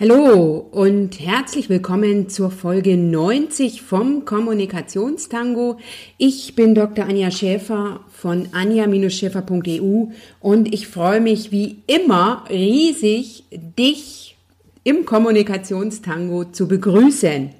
[0.00, 5.76] Hallo und herzlich willkommen zur Folge 90 vom Kommunikationstango.
[6.16, 7.04] Ich bin Dr.
[7.04, 10.06] Anja Schäfer von anja-schäfer.eu
[10.40, 14.38] und ich freue mich wie immer riesig, dich
[14.84, 17.50] im Kommunikationstango zu begrüßen.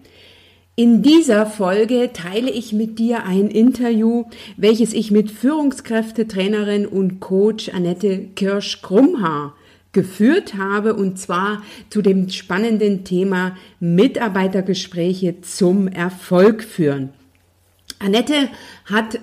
[0.76, 4.24] In dieser Folge teile ich mit dir ein Interview,
[4.56, 9.52] welches ich mit Führungskräftetrainerin und Coach Annette Kirsch-Krumhaar
[9.92, 17.10] geführt habe und zwar zu dem spannenden Thema Mitarbeitergespräche zum Erfolg führen.
[17.98, 18.48] Annette
[18.86, 19.18] hat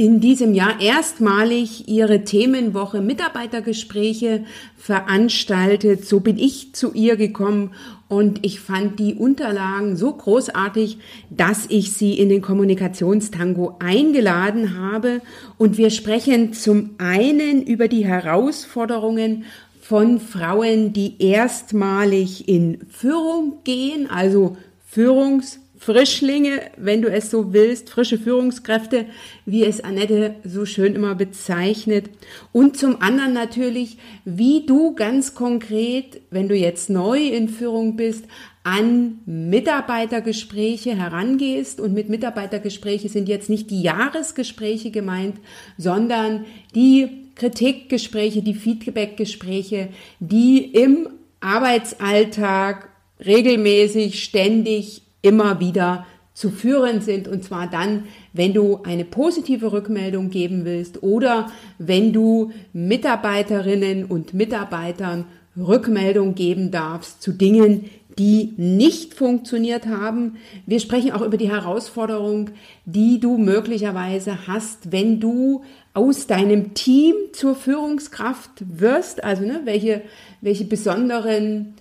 [0.00, 4.44] in diesem Jahr erstmalig ihre Themenwoche Mitarbeitergespräche
[4.78, 6.06] veranstaltet.
[6.06, 7.72] So bin ich zu ihr gekommen
[8.08, 15.20] und ich fand die Unterlagen so großartig, dass ich sie in den Kommunikationstango eingeladen habe.
[15.58, 19.44] Und wir sprechen zum einen über die Herausforderungen
[19.90, 28.16] von Frauen, die erstmalig in Führung gehen, also Führungsfrischlinge, wenn du es so willst, frische
[28.16, 29.06] Führungskräfte,
[29.46, 32.08] wie es Annette so schön immer bezeichnet.
[32.52, 38.26] Und zum anderen natürlich, wie du ganz konkret, wenn du jetzt neu in Führung bist,
[38.62, 41.80] an Mitarbeitergespräche herangehst.
[41.80, 45.38] Und mit Mitarbeitergespräche sind jetzt nicht die Jahresgespräche gemeint,
[45.78, 46.44] sondern
[46.76, 49.88] die Kritikgespräche, die Feedbackgespräche,
[50.18, 51.08] die im
[51.40, 52.90] Arbeitsalltag
[53.24, 57.28] regelmäßig, ständig, immer wieder zu führen sind.
[57.28, 64.34] Und zwar dann, wenn du eine positive Rückmeldung geben willst oder wenn du Mitarbeiterinnen und
[64.34, 65.24] Mitarbeitern
[65.56, 67.86] Rückmeldung geben darfst zu Dingen,
[68.18, 70.36] die nicht funktioniert haben.
[70.66, 72.50] Wir sprechen auch über die Herausforderung,
[72.84, 80.02] die du möglicherweise hast, wenn du aus deinem Team zur Führungskraft wirst, also ne, welche,
[80.40, 81.74] welche besonderen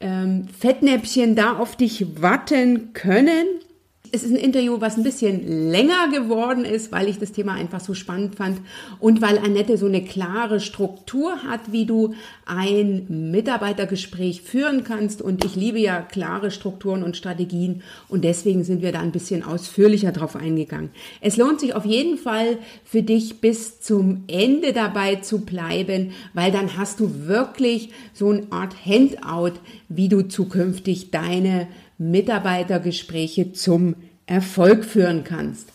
[0.00, 3.46] ähm, Fettnäpfchen da auf dich warten können
[4.14, 7.80] es ist ein Interview, was ein bisschen länger geworden ist, weil ich das Thema einfach
[7.80, 8.60] so spannend fand
[9.00, 12.14] und weil Annette so eine klare Struktur hat, wie du
[12.44, 15.22] ein Mitarbeitergespräch führen kannst.
[15.22, 19.42] Und ich liebe ja klare Strukturen und Strategien und deswegen sind wir da ein bisschen
[19.42, 20.90] ausführlicher drauf eingegangen.
[21.22, 26.52] Es lohnt sich auf jeden Fall für dich bis zum Ende dabei zu bleiben, weil
[26.52, 29.58] dann hast du wirklich so eine Art Handout,
[29.88, 31.66] wie du zukünftig deine
[32.10, 33.94] Mitarbeitergespräche zum
[34.26, 35.68] Erfolg führen kannst.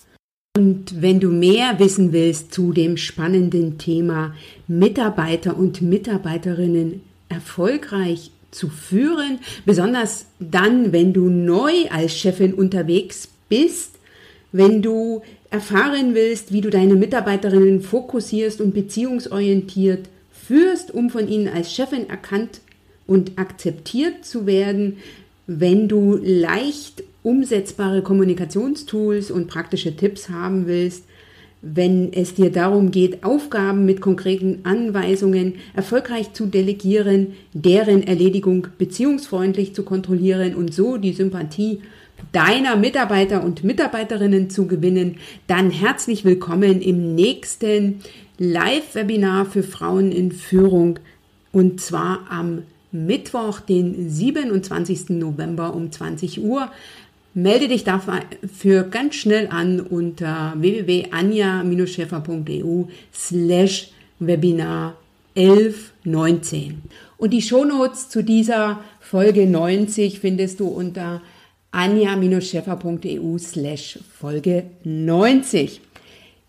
[0.57, 4.33] Und wenn du mehr wissen willst zu dem spannenden Thema
[4.67, 13.91] Mitarbeiter und Mitarbeiterinnen erfolgreich zu führen, besonders dann, wenn du neu als Chefin unterwegs bist,
[14.51, 15.21] wenn du
[15.51, 22.09] erfahren willst, wie du deine Mitarbeiterinnen fokussierst und beziehungsorientiert führst, um von ihnen als Chefin
[22.09, 22.61] erkannt
[23.05, 24.97] und akzeptiert zu werden,
[25.47, 31.05] wenn du leicht umsetzbare Kommunikationstools und praktische Tipps haben willst,
[31.61, 39.73] wenn es dir darum geht, Aufgaben mit konkreten Anweisungen erfolgreich zu delegieren, deren Erledigung beziehungsfreundlich
[39.73, 41.81] zu kontrollieren und so die Sympathie
[42.31, 47.99] deiner Mitarbeiter und Mitarbeiterinnen zu gewinnen, dann herzlich willkommen im nächsten
[48.37, 50.99] Live-Webinar für Frauen in Führung
[51.51, 55.09] und zwar am Mittwoch, den 27.
[55.09, 56.71] November um 20 Uhr.
[57.33, 63.89] Melde dich dafür ganz schnell an unter www.anja-schäfer.eu slash
[64.19, 64.97] Webinar
[65.35, 66.81] 1119.
[67.17, 71.21] Und die Shownotes zu dieser Folge 90 findest du unter
[71.71, 75.81] anja-schäfer.eu slash Folge 90.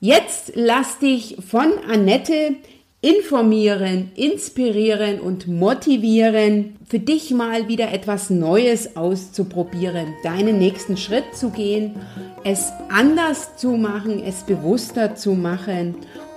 [0.01, 2.55] Jetzt lass dich von Annette
[3.01, 11.51] informieren, inspirieren und motivieren, für dich mal wieder etwas Neues auszuprobieren, deinen nächsten Schritt zu
[11.51, 11.95] gehen,
[12.43, 15.95] es anders zu machen, es bewusster zu machen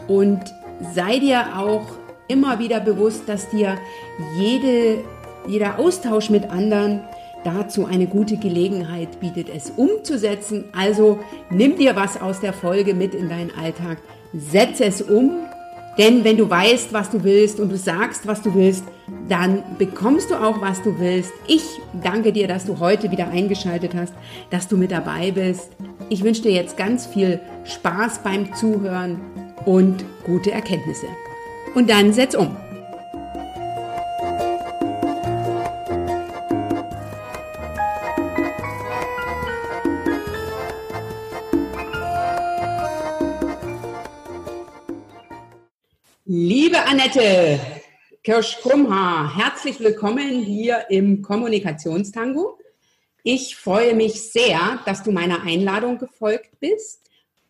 [0.07, 0.39] und
[0.93, 1.85] sei dir auch
[2.27, 3.77] immer wieder bewusst, dass dir
[4.37, 4.99] jede,
[5.47, 7.01] jeder Austausch mit anderen
[7.43, 10.65] dazu eine gute Gelegenheit bietet, es umzusetzen.
[10.73, 11.19] Also
[11.49, 13.97] nimm dir was aus der Folge mit in deinen Alltag,
[14.33, 15.31] setze es um
[15.97, 18.83] denn wenn du weißt, was du willst und du sagst, was du willst,
[19.27, 21.31] dann bekommst du auch, was du willst.
[21.47, 21.63] Ich
[22.01, 24.13] danke dir, dass du heute wieder eingeschaltet hast,
[24.49, 25.69] dass du mit dabei bist.
[26.09, 29.19] Ich wünsche dir jetzt ganz viel Spaß beim Zuhören
[29.65, 31.07] und gute Erkenntnisse.
[31.75, 32.55] Und dann setz um.
[46.33, 47.59] Liebe Annette,
[48.23, 49.35] Kirsch-Krumhaar.
[49.35, 52.57] Herzlich willkommen hier im Kommunikationstango.
[53.21, 57.01] Ich freue mich sehr, dass du meiner Einladung gefolgt bist.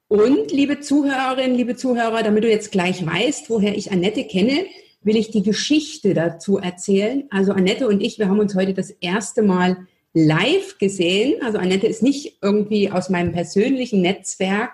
[0.08, 4.66] Und liebe Zuhörerinnen, liebe Zuhörer, damit du jetzt gleich weißt, woher ich Annette kenne,
[5.04, 7.26] will ich die Geschichte dazu erzählen.
[7.30, 9.86] Also Annette und ich, wir haben uns heute das erste Mal
[10.16, 11.40] live gesehen.
[11.44, 14.72] Also Annette ist nicht irgendwie aus meinem persönlichen Netzwerk.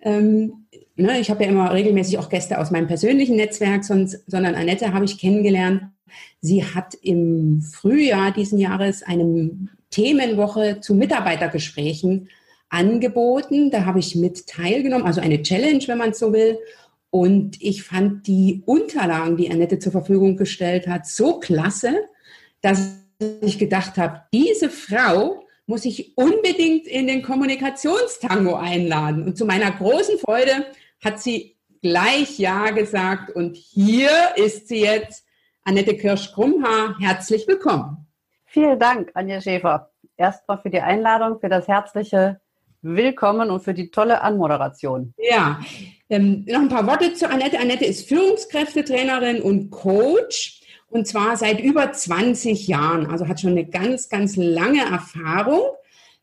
[0.00, 0.66] Ähm,
[0.96, 4.92] ne, ich habe ja immer regelmäßig auch Gäste aus meinem persönlichen Netzwerk, sonst, sondern Annette
[4.92, 5.82] habe ich kennengelernt.
[6.40, 9.50] Sie hat im Frühjahr diesen Jahres eine
[9.90, 12.28] Themenwoche zu Mitarbeitergesprächen
[12.68, 13.70] angeboten.
[13.70, 16.58] Da habe ich mit teilgenommen, also eine Challenge, wenn man es so will.
[17.10, 21.94] Und ich fand die Unterlagen, die Annette zur Verfügung gestellt hat, so klasse,
[22.60, 22.98] dass
[23.40, 29.22] ich gedacht habe, diese Frau muss ich unbedingt in den Kommunikationstango einladen.
[29.24, 30.66] Und zu meiner großen Freude
[31.04, 33.36] hat sie gleich Ja gesagt.
[33.36, 35.26] Und hier ist sie jetzt,
[35.64, 36.96] Annette Kirsch-Krummhaar.
[36.98, 38.06] Herzlich willkommen.
[38.46, 39.90] Vielen Dank, Anja Schäfer.
[40.16, 42.40] Erstmal für die Einladung, für das herzliche
[42.80, 45.12] Willkommen und für die tolle Anmoderation.
[45.18, 45.60] Ja,
[46.08, 47.58] ähm, noch ein paar Worte zu Annette.
[47.58, 53.06] Annette ist Führungskräftetrainerin und Coach und zwar seit über 20 Jahren.
[53.06, 55.60] Also hat schon eine ganz, ganz lange Erfahrung.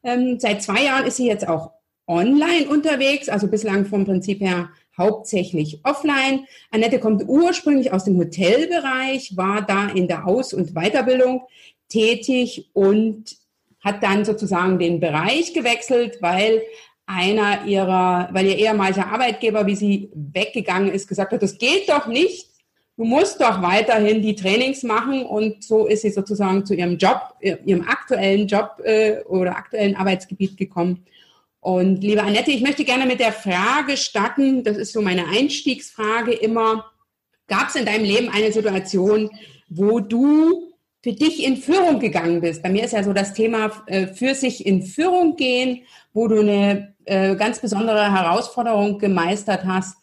[0.03, 1.71] Ähm, seit zwei Jahren ist sie jetzt auch
[2.07, 6.45] online unterwegs, also bislang vom Prinzip her hauptsächlich offline.
[6.71, 11.43] Annette kommt ursprünglich aus dem Hotelbereich, war da in der Aus- und Weiterbildung
[11.89, 13.35] tätig und
[13.83, 16.61] hat dann sozusagen den Bereich gewechselt, weil
[17.05, 22.07] einer ihrer, weil ihr ehemaliger Arbeitgeber, wie sie weggegangen ist, gesagt hat, das geht doch
[22.07, 22.49] nicht.
[22.97, 27.33] Du musst doch weiterhin die Trainings machen und so ist sie sozusagen zu ihrem Job,
[27.41, 31.05] ihrem aktuellen Job äh, oder aktuellen Arbeitsgebiet gekommen.
[31.59, 36.31] Und liebe Annette, ich möchte gerne mit der Frage starten, das ist so meine Einstiegsfrage
[36.31, 36.85] immer,
[37.47, 39.29] gab es in deinem Leben eine Situation,
[39.67, 40.71] wo du
[41.03, 42.63] für dich in Führung gegangen bist.
[42.63, 45.83] Bei mir ist ja so das Thema äh, für sich in Führung gehen,
[46.13, 49.97] wo du eine äh, ganz besondere Herausforderung gemeistert hast.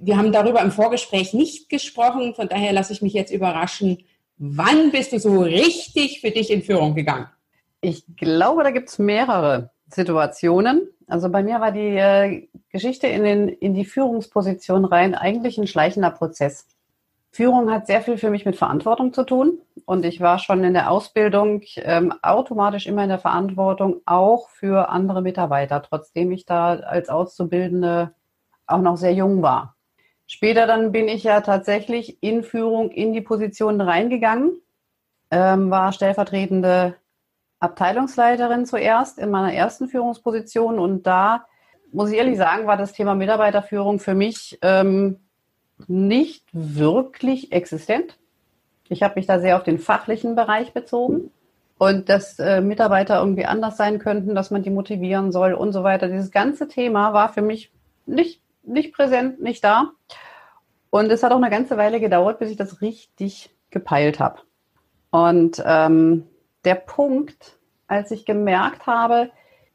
[0.00, 4.04] Wir haben darüber im Vorgespräch nicht gesprochen, von daher lasse ich mich jetzt überraschen.
[4.36, 7.26] Wann bist du so richtig für dich in Führung gegangen?
[7.80, 10.88] Ich glaube, da gibt es mehrere Situationen.
[11.08, 15.66] Also bei mir war die äh, Geschichte in, den, in die Führungsposition rein eigentlich ein
[15.66, 16.66] schleichender Prozess.
[17.30, 19.58] Führung hat sehr viel für mich mit Verantwortung zu tun.
[19.84, 24.88] Und ich war schon in der Ausbildung ähm, automatisch immer in der Verantwortung, auch für
[24.90, 28.14] andere Mitarbeiter, trotzdem ich da als Auszubildende
[28.66, 29.76] auch noch sehr jung war.
[30.30, 34.60] Später dann bin ich ja tatsächlich in Führung in die Position reingegangen,
[35.30, 36.96] ähm, war stellvertretende
[37.60, 41.46] Abteilungsleiterin zuerst in meiner ersten Führungsposition und da
[41.92, 45.18] muss ich ehrlich sagen, war das Thema Mitarbeiterführung für mich ähm,
[45.86, 48.18] nicht wirklich existent.
[48.90, 51.30] Ich habe mich da sehr auf den fachlichen Bereich bezogen
[51.78, 55.84] und dass äh, Mitarbeiter irgendwie anders sein könnten, dass man die motivieren soll und so
[55.84, 56.08] weiter.
[56.08, 57.72] Dieses ganze Thema war für mich
[58.04, 59.92] nicht, nicht präsent, nicht da.
[60.90, 64.40] Und es hat auch eine ganze Weile gedauert, bis ich das richtig gepeilt habe.
[65.10, 66.26] Und ähm,
[66.64, 69.30] der Punkt, als ich gemerkt habe,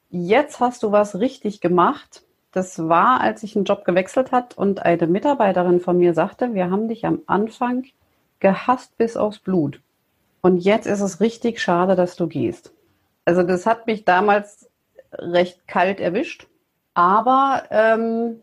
[0.10, 4.84] jetzt hast du was richtig gemacht, das war, als ich einen Job gewechselt hat und
[4.84, 7.86] eine Mitarbeiterin von mir sagte, wir haben dich am Anfang
[8.40, 9.82] gehasst bis aufs Blut.
[10.42, 12.74] Und jetzt ist es richtig schade, dass du gehst.
[13.26, 14.70] Also das hat mich damals
[15.14, 16.48] recht kalt erwischt.
[16.94, 18.42] Aber ähm,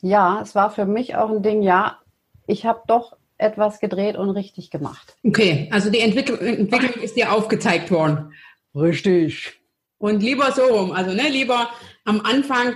[0.00, 1.98] ja, es war für mich auch ein Ding, ja,
[2.46, 5.16] ich habe doch etwas gedreht und richtig gemacht.
[5.24, 8.32] Okay, also die Entwicklung, Entwicklung ist dir aufgezeigt worden.
[8.74, 9.60] Richtig.
[9.98, 11.68] Und lieber so rum, also ne, lieber
[12.04, 12.74] am Anfang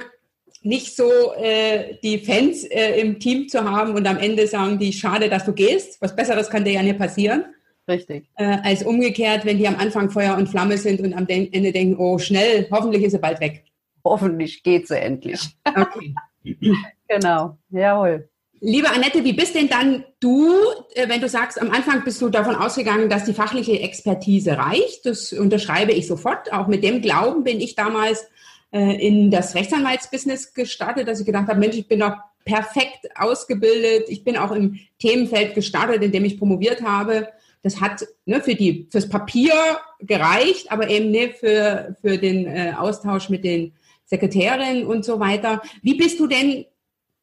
[0.62, 4.92] nicht so äh, die Fans äh, im Team zu haben und am Ende sagen die,
[4.92, 6.00] schade, dass du gehst.
[6.00, 7.44] Was Besseres kann dir ja nicht passieren.
[7.86, 8.28] Richtig.
[8.36, 11.96] Äh, als umgekehrt, wenn die am Anfang Feuer und Flamme sind und am Ende denken,
[11.98, 13.64] oh, schnell, hoffentlich ist sie bald weg.
[14.04, 15.40] Hoffentlich geht sie endlich.
[15.64, 16.14] Okay.
[17.08, 18.28] genau, jawohl.
[18.60, 20.52] Liebe Annette, wie bist denn dann du,
[20.94, 25.06] äh, wenn du sagst, am Anfang bist du davon ausgegangen, dass die fachliche Expertise reicht?
[25.06, 26.52] Das unterschreibe ich sofort.
[26.52, 28.26] Auch mit dem Glauben bin ich damals
[28.72, 34.08] äh, in das Rechtsanwaltsbusiness gestartet, dass ich gedacht habe, Mensch, ich bin doch perfekt ausgebildet.
[34.08, 37.28] Ich bin auch im Themenfeld gestartet, in dem ich promoviert habe.
[37.62, 39.52] Das hat ne, für die fürs Papier
[40.00, 43.74] gereicht, aber eben nicht für, für den äh, Austausch mit den
[44.06, 45.62] Sekretärinnen und so weiter.
[45.82, 46.64] Wie bist du denn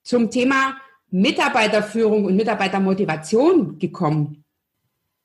[0.06, 0.78] zum Thema
[1.10, 4.46] Mitarbeiterführung und Mitarbeitermotivation gekommen?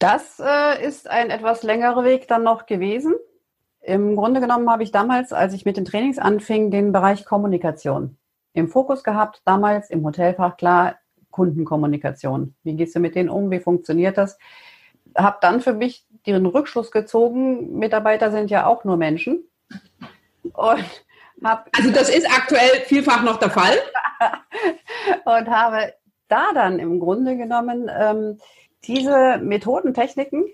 [0.00, 3.14] Das äh, ist ein etwas längerer Weg dann noch gewesen.
[3.82, 8.16] Im Grunde genommen habe ich damals, als ich mit den Trainings anfing, den Bereich Kommunikation
[8.52, 9.42] im Fokus gehabt.
[9.44, 10.96] Damals im Hotelfach klar
[11.30, 12.54] Kundenkommunikation.
[12.64, 13.50] Wie gehst du mit denen um?
[13.50, 14.38] Wie funktioniert das?
[15.16, 19.44] Habe dann für mich den Rückschluss gezogen, Mitarbeiter sind ja auch nur Menschen.
[20.52, 21.04] Und
[21.42, 23.78] hab also das ist aktuell vielfach noch der Fall.
[25.24, 25.94] und habe
[26.28, 28.38] da dann im Grunde genommen ähm,
[28.84, 30.44] diese Methoden, Techniken,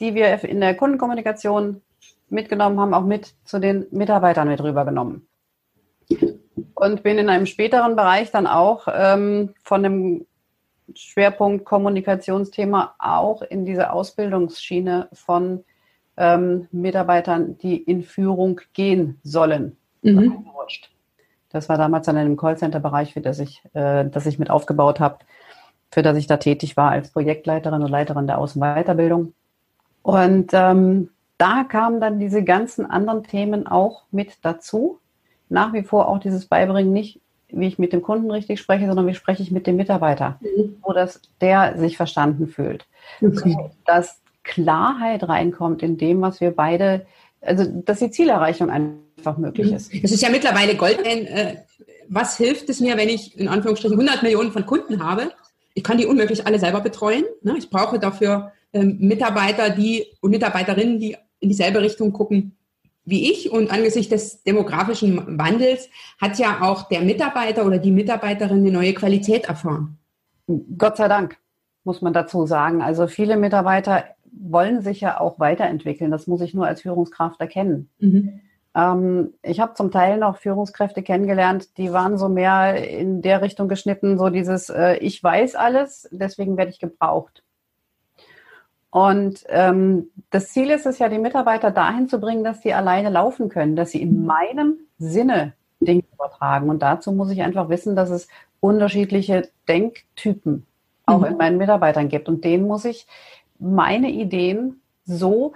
[0.00, 1.82] die wir in der Kundenkommunikation
[2.28, 5.26] mitgenommen haben, auch mit zu den Mitarbeitern mit rübergenommen.
[6.74, 10.26] Und bin in einem späteren Bereich dann auch ähm, von dem
[10.94, 15.64] Schwerpunkt Kommunikationsthema auch in diese Ausbildungsschiene von
[16.16, 19.76] ähm, Mitarbeitern, die in Führung gehen sollen.
[20.04, 20.44] Mhm.
[21.50, 24.98] Das war damals dann in einem Callcenter-Bereich, für das ich, äh, das ich mit aufgebaut
[24.98, 25.18] habe,
[25.90, 29.34] für das ich da tätig war als Projektleiterin und Leiterin der Außenweiterbildung.
[30.02, 34.98] Und ähm, da kamen dann diese ganzen anderen Themen auch mit dazu.
[35.48, 39.06] Nach wie vor auch dieses Beibringen nicht, wie ich mit dem Kunden richtig spreche, sondern
[39.06, 40.76] wie spreche ich mit dem Mitarbeiter, mhm.
[40.84, 42.86] so dass der sich verstanden fühlt.
[43.22, 43.56] Okay.
[43.56, 47.06] So, dass Klarheit reinkommt in dem, was wir beide,
[47.40, 49.04] also dass die Zielerreichung einfach
[49.38, 49.76] möglich mhm.
[49.76, 49.92] ist.
[50.02, 51.04] Es ist ja mittlerweile Gold.
[51.04, 51.56] Äh,
[52.08, 55.32] was hilft es mir, wenn ich in Anführungsstrichen 100 Millionen von Kunden habe?
[55.74, 57.24] Ich kann die unmöglich alle selber betreuen.
[57.42, 57.56] Ne?
[57.58, 62.56] Ich brauche dafür ähm, Mitarbeiter, die und Mitarbeiterinnen, die in dieselbe Richtung gucken
[63.04, 63.50] wie ich.
[63.50, 65.88] Und angesichts des demografischen Wandels
[66.20, 69.98] hat ja auch der Mitarbeiter oder die Mitarbeiterin eine neue Qualität erfahren.
[70.78, 71.36] Gott sei Dank,
[71.84, 72.82] muss man dazu sagen.
[72.82, 76.10] Also viele Mitarbeiter wollen sich ja auch weiterentwickeln.
[76.10, 77.90] Das muss ich nur als Führungskraft erkennen.
[77.98, 78.40] Mhm.
[78.74, 83.68] Ähm, ich habe zum Teil noch Führungskräfte kennengelernt, die waren so mehr in der Richtung
[83.68, 87.42] geschnitten, so dieses äh, Ich weiß alles, deswegen werde ich gebraucht.
[88.90, 93.10] Und ähm, das Ziel ist es ja, die Mitarbeiter dahin zu bringen, dass sie alleine
[93.10, 96.70] laufen können, dass sie in meinem Sinne Dinge übertragen.
[96.70, 98.28] Und dazu muss ich einfach wissen, dass es
[98.60, 100.66] unterschiedliche Denktypen
[101.06, 101.24] auch mhm.
[101.26, 102.28] in meinen Mitarbeitern gibt.
[102.28, 103.06] Und denen muss ich
[103.58, 105.54] meine Ideen so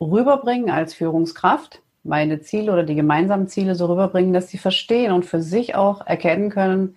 [0.00, 5.24] rüberbringen als Führungskraft, meine Ziele oder die gemeinsamen Ziele so rüberbringen, dass sie verstehen und
[5.24, 6.96] für sich auch erkennen können,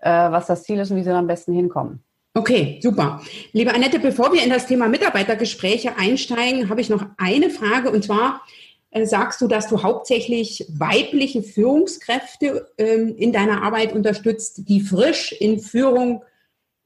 [0.00, 2.02] äh, was das Ziel ist und wie sie am besten hinkommen.
[2.34, 3.20] Okay, super.
[3.52, 8.04] Liebe Annette, bevor wir in das Thema Mitarbeitergespräche einsteigen, habe ich noch eine Frage und
[8.04, 8.42] zwar
[8.90, 15.32] äh, sagst du, dass du hauptsächlich weibliche Führungskräfte ähm, in deiner Arbeit unterstützt, die frisch
[15.32, 16.22] in Führung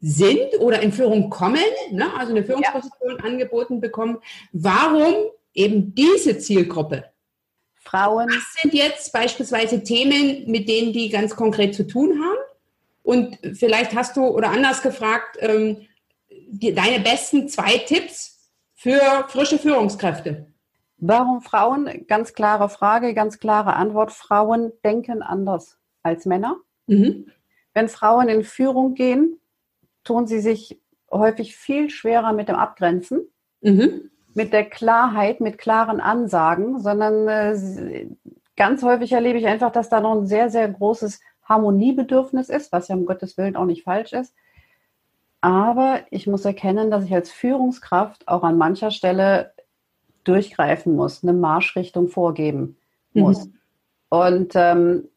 [0.01, 1.59] sind oder in Führung kommen,
[1.91, 2.07] ne?
[2.19, 3.25] also eine Führungsposition ja.
[3.25, 4.19] angeboten bekommen.
[4.53, 5.15] Warum
[5.55, 7.05] eben diese Zielgruppe?
[7.91, 8.29] Frauen.
[8.29, 12.39] Was sind jetzt beispielsweise Themen, mit denen die ganz konkret zu tun haben?
[13.03, 15.87] Und vielleicht hast du oder anders gefragt, ähm,
[16.29, 20.47] die, deine besten zwei Tipps für frische Führungskräfte.
[20.99, 22.07] Warum Frauen?
[22.07, 24.13] Ganz klare Frage, ganz klare Antwort.
[24.13, 26.57] Frauen denken anders als Männer.
[26.87, 27.31] Mhm.
[27.73, 29.41] Wenn Frauen in Führung gehen,
[30.05, 30.81] tun sie sich
[31.11, 33.29] häufig viel schwerer mit dem Abgrenzen,
[33.61, 34.11] mhm.
[34.39, 38.07] Mit der Klarheit, mit klaren Ansagen, sondern äh,
[38.57, 42.87] ganz häufig erlebe ich einfach, dass da noch ein sehr, sehr großes Harmoniebedürfnis ist, was
[42.87, 44.33] ja um Gottes Willen auch nicht falsch ist.
[45.41, 49.55] Aber ich muss erkennen, dass ich als Führungskraft auch an mancher Stelle
[50.23, 52.77] durchgreifen muss, eine Marschrichtung vorgeben
[53.15, 53.47] muss.
[53.47, 53.55] Mhm.
[54.09, 55.09] Und ähm,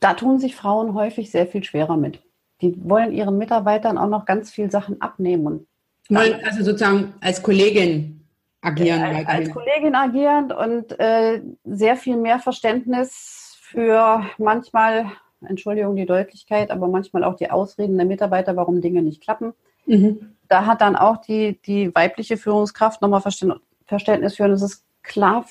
[0.00, 2.22] da tun sich Frauen häufig sehr viel schwerer mit.
[2.62, 5.44] Die wollen ihren Mitarbeitern auch noch ganz viel Sachen abnehmen.
[5.44, 5.66] Wollen
[6.10, 8.24] also sozusagen als Kollegin
[8.60, 9.00] agieren.
[9.00, 15.06] Äh, als Kollegin agieren und äh, sehr viel mehr Verständnis für manchmal,
[15.46, 19.52] Entschuldigung die Deutlichkeit, aber manchmal auch die Ausreden der Mitarbeiter, warum Dinge nicht klappen.
[19.86, 20.36] Mhm.
[20.48, 24.44] Da hat dann auch die, die weibliche Führungskraft nochmal Verständnis für.
[24.44, 25.44] Und es ist klar,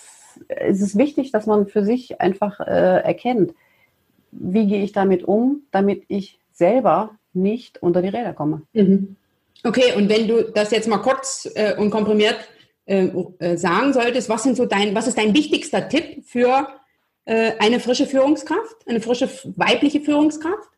[0.48, 3.54] es ist wichtig, dass man für sich einfach äh, erkennt,
[4.32, 8.62] wie gehe ich damit um, damit ich selber nicht unter die Räder komme.
[8.74, 9.16] Mhm.
[9.66, 12.38] Okay, und wenn du das jetzt mal kurz äh, und komprimiert
[12.86, 13.08] äh,
[13.40, 16.68] äh sagen solltest, was sind so dein, was ist dein wichtigster Tipp für
[17.26, 20.70] äh, eine frische Führungskraft, eine frische weibliche Führungskraft?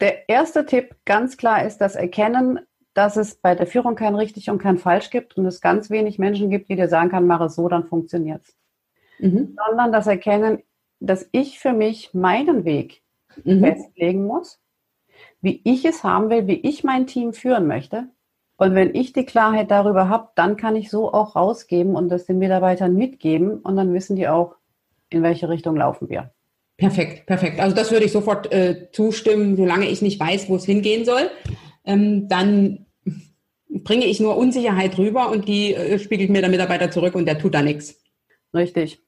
[0.00, 2.60] Der erste Tipp ganz klar ist das Erkennen,
[2.94, 6.20] dass es bei der Führung kein richtig und kein falsch gibt und es ganz wenig
[6.20, 8.56] Menschen gibt, die dir sagen kann, mach es so, dann funktioniert es.
[9.18, 9.56] Mhm.
[9.66, 10.62] Sondern das Erkennen,
[11.00, 13.02] dass ich für mich meinen Weg
[13.42, 13.64] mhm.
[13.64, 14.60] festlegen muss,
[15.40, 18.08] wie ich es haben will, wie ich mein Team führen möchte.
[18.58, 22.26] Und wenn ich die Klarheit darüber habe, dann kann ich so auch rausgeben und das
[22.26, 24.56] den Mitarbeitern mitgeben und dann wissen die auch,
[25.10, 26.32] in welche Richtung laufen wir.
[26.76, 27.60] Perfekt, perfekt.
[27.60, 31.30] Also das würde ich sofort äh, zustimmen, solange ich nicht weiß, wo es hingehen soll.
[31.84, 32.86] Ähm, dann
[33.68, 37.38] bringe ich nur Unsicherheit rüber und die äh, spiegelt mir der Mitarbeiter zurück und der
[37.38, 38.02] tut da nichts.
[38.52, 39.00] Richtig.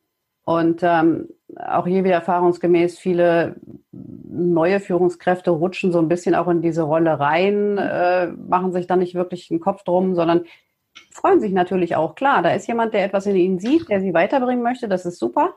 [0.44, 1.28] Und ähm,
[1.66, 3.56] auch hier wieder erfahrungsgemäß viele
[3.92, 8.96] neue Führungskräfte rutschen so ein bisschen auch in diese Rolle rein, äh, machen sich da
[8.96, 10.44] nicht wirklich einen Kopf drum, sondern
[11.10, 12.14] freuen sich natürlich auch.
[12.14, 15.18] Klar, da ist jemand, der etwas in ihnen sieht, der sie weiterbringen möchte, das ist
[15.18, 15.54] super.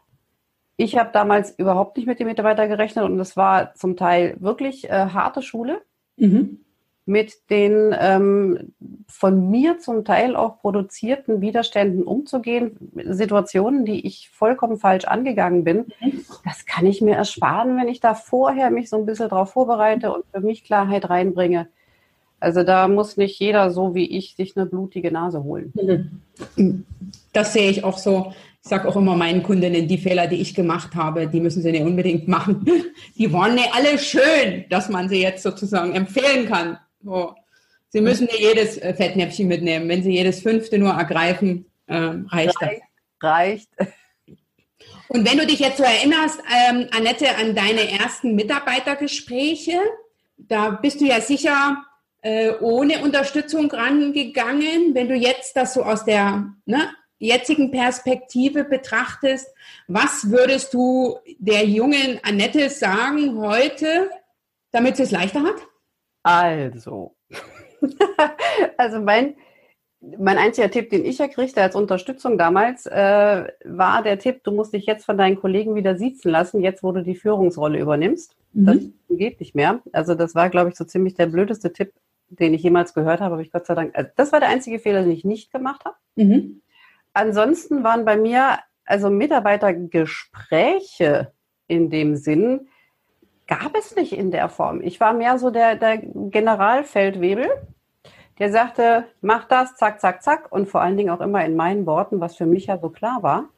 [0.76, 4.90] Ich habe damals überhaupt nicht mit den Mitarbeitern gerechnet und es war zum Teil wirklich
[4.90, 5.82] äh, harte Schule.
[6.18, 6.63] Mhm
[7.06, 8.74] mit den ähm,
[9.08, 15.86] von mir zum Teil auch produzierten Widerständen umzugehen, Situationen, die ich vollkommen falsch angegangen bin,
[16.00, 16.26] mhm.
[16.46, 20.14] das kann ich mir ersparen, wenn ich da vorher mich so ein bisschen darauf vorbereite
[20.14, 21.68] und für mich Klarheit reinbringe.
[22.40, 25.74] Also da muss nicht jeder so wie ich sich eine blutige Nase holen.
[26.56, 26.86] Mhm.
[27.32, 28.34] Das sehe ich auch so.
[28.62, 31.72] Ich sage auch immer meinen Kundinnen, die Fehler, die ich gemacht habe, die müssen sie
[31.72, 32.66] nicht unbedingt machen.
[33.18, 36.78] Die waren nicht alle schön, dass man sie jetzt sozusagen empfehlen kann.
[37.04, 37.36] So.
[37.90, 39.88] Sie müssen nicht jedes äh, Fettnäpfchen mitnehmen.
[39.88, 42.72] Wenn Sie jedes fünfte nur ergreifen, äh, reicht, reicht das.
[43.22, 43.70] Reicht.
[45.10, 49.80] Und wenn du dich jetzt so erinnerst, ähm, Annette, an deine ersten Mitarbeitergespräche,
[50.38, 51.86] da bist du ja sicher
[52.22, 54.96] äh, ohne Unterstützung rangegangen.
[54.96, 59.48] Wenn du jetzt das so aus der ne, jetzigen Perspektive betrachtest,
[59.88, 64.10] was würdest du der jungen Annette sagen heute,
[64.72, 65.62] damit sie es leichter hat?
[66.24, 67.16] Also,
[68.78, 69.36] also mein,
[70.00, 74.52] mein einziger Tipp, den ich ja kriegte als Unterstützung damals, äh, war der Tipp, du
[74.52, 78.36] musst dich jetzt von deinen Kollegen wieder siezen lassen, jetzt wo du die Führungsrolle übernimmst.
[78.54, 78.66] Mhm.
[78.66, 78.78] Das
[79.10, 79.82] geht nicht mehr.
[79.92, 81.94] Also das war, glaube ich, so ziemlich der blödeste Tipp,
[82.30, 84.80] den ich jemals gehört habe, aber ich Gott sei Dank, also das war der einzige
[84.80, 85.96] Fehler, den ich nicht gemacht habe.
[86.16, 86.62] Mhm.
[87.14, 91.32] Ansonsten waren bei mir also Mitarbeitergespräche
[91.68, 92.68] in dem Sinn,
[93.48, 94.82] gab es nicht in der Form.
[94.82, 97.50] Ich war mehr so der, der Generalfeldwebel,
[98.40, 100.52] der sagte, mach das, zack, zack, zack.
[100.52, 103.22] Und vor allen Dingen auch immer in meinen Worten, was für mich ja so klar
[103.22, 103.50] war,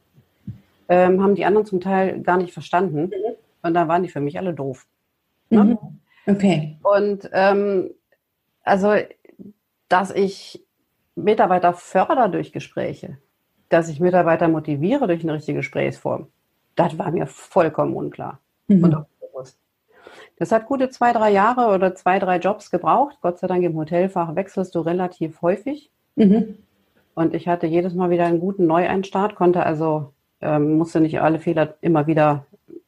[0.90, 3.12] ähm, haben die anderen zum Teil gar nicht verstanden.
[3.62, 4.86] Und dann waren die für mich alle doof.
[5.50, 5.64] Ne?
[5.64, 5.78] Mhm.
[6.28, 6.78] Okay.
[6.84, 7.92] Und ähm,
[8.64, 8.96] also,
[9.88, 10.64] dass ich
[11.16, 13.18] Mitarbeiter fördere durch Gespräche,
[13.70, 16.28] dass ich Mitarbeiter motiviere durch eine richtige Gesprächsform,
[16.76, 18.40] das war mir vollkommen unklar.
[18.68, 18.84] Mhm.
[18.84, 19.06] Und auch
[20.38, 23.18] das hat gute zwei, drei Jahre oder zwei, drei Jobs gebraucht.
[23.22, 25.92] Gott sei Dank im Hotelfach wechselst du relativ häufig.
[26.16, 26.58] Mhm.
[27.14, 31.40] Und ich hatte jedes Mal wieder einen guten Neueinstart, konnte also, ähm, musste nicht alle
[31.40, 32.46] Fehler immer wieder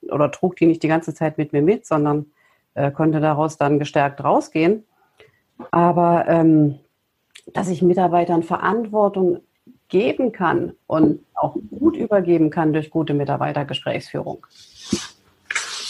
[0.10, 2.28] oder trug die nicht die ganze Zeit mit mir mit, sondern
[2.74, 4.84] äh, konnte daraus dann gestärkt rausgehen.
[5.72, 6.80] Aber ähm,
[7.54, 9.40] dass ich Mitarbeitern Verantwortung
[9.88, 14.46] geben kann und auch gut übergeben kann durch gute Mitarbeitergesprächsführung.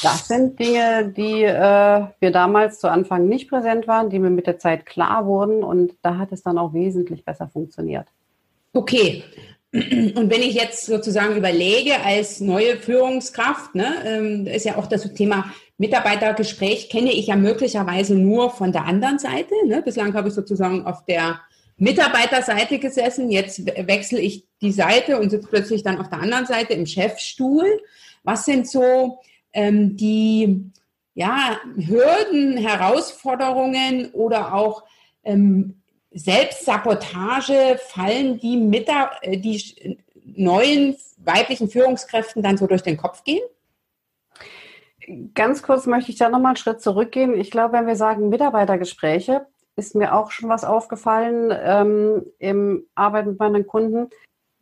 [0.04, 4.48] Das sind Dinge, die äh, wir damals zu Anfang nicht präsent waren, die mir mit
[4.48, 8.08] der Zeit klar wurden und da hat es dann auch wesentlich besser funktioniert.
[8.74, 9.24] Okay.
[9.74, 15.14] Und wenn ich jetzt sozusagen überlege als neue Führungskraft, ne, ähm, ist ja auch das
[15.14, 19.54] Thema Mitarbeitergespräch, kenne ich ja möglicherweise nur von der anderen Seite.
[19.66, 19.82] Ne?
[19.82, 21.42] Bislang habe ich sozusagen auf der
[21.78, 26.74] Mitarbeiterseite gesessen, jetzt wechsle ich die Seite und sitze plötzlich dann auf der anderen Seite
[26.74, 27.68] im Chefstuhl.
[28.24, 29.20] Was sind so
[29.54, 30.72] ähm, die
[31.14, 34.84] ja, Hürden, Herausforderungen oder auch
[35.24, 35.82] ähm,
[36.12, 43.24] Selbstsabotage fallen, die, mit der, äh, die neuen weiblichen Führungskräften dann so durch den Kopf
[43.24, 43.42] gehen?
[45.34, 47.40] Ganz kurz möchte ich da nochmal einen Schritt zurückgehen.
[47.40, 53.30] Ich glaube, wenn wir sagen Mitarbeitergespräche, ist mir auch schon was aufgefallen ähm, im Arbeiten
[53.30, 54.10] mit meinen Kunden,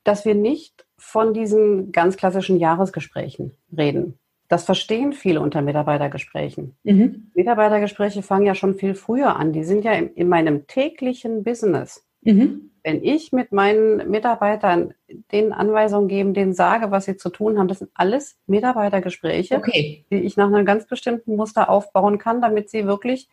[0.04, 4.20] dass wir nicht von diesen ganz klassischen Jahresgesprächen reden.
[4.48, 6.76] Das verstehen viele unter Mitarbeitergesprächen.
[6.84, 7.32] Mhm.
[7.34, 9.54] Mitarbeitergespräche fangen ja schon viel früher an.
[9.54, 12.06] Die sind ja in, in meinem täglichen Business.
[12.22, 12.72] Mhm.
[12.84, 14.94] Wenn ich mit meinen Mitarbeitern
[15.32, 20.06] den Anweisungen gebe, denen sage, was sie zu tun haben, das sind alles Mitarbeitergespräche, okay.
[20.12, 23.28] die ich nach einem ganz bestimmten Muster aufbauen kann, damit sie wirklich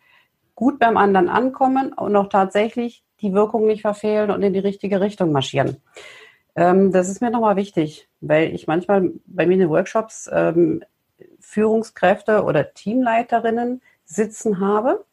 [0.55, 5.01] gut beim anderen ankommen und auch tatsächlich die Wirkung nicht verfehlen und in die richtige
[5.01, 5.77] Richtung marschieren.
[6.55, 10.83] Ähm, das ist mir nochmal wichtig, weil ich manchmal bei mir in den Workshops ähm,
[11.53, 15.05] Führungskräfte oder Teamleiterinnen sitzen habe,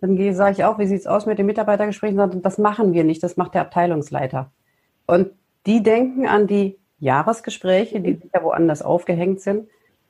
[0.00, 2.42] dann sage ich auch, wie sieht es aus mit den Mitarbeitergesprächen?
[2.42, 4.50] Das machen wir nicht, das macht der Abteilungsleiter.
[5.06, 5.30] Und
[5.66, 9.68] die denken an die Jahresgespräche, die sicher woanders aufgehängt sind.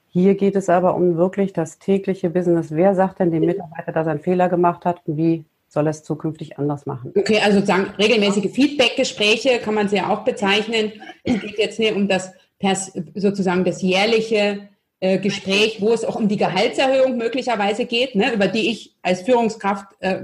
[0.08, 2.70] Hier geht es aber um wirklich das tägliche Business.
[2.70, 5.90] Wer sagt denn dem Mitarbeiter, dass er einen Fehler gemacht hat und wie soll er
[5.90, 7.12] es zukünftig anders machen?
[7.16, 10.92] Okay, also sozusagen regelmäßige Feedbackgespräche kann man sie ja auch bezeichnen.
[11.24, 12.32] Es geht jetzt nicht um das
[13.14, 14.68] sozusagen das jährliche
[15.04, 19.20] äh, Gespräch, wo es auch um die Gehaltserhöhung möglicherweise geht, ne, über die ich als
[19.20, 20.20] Führungskraft äh,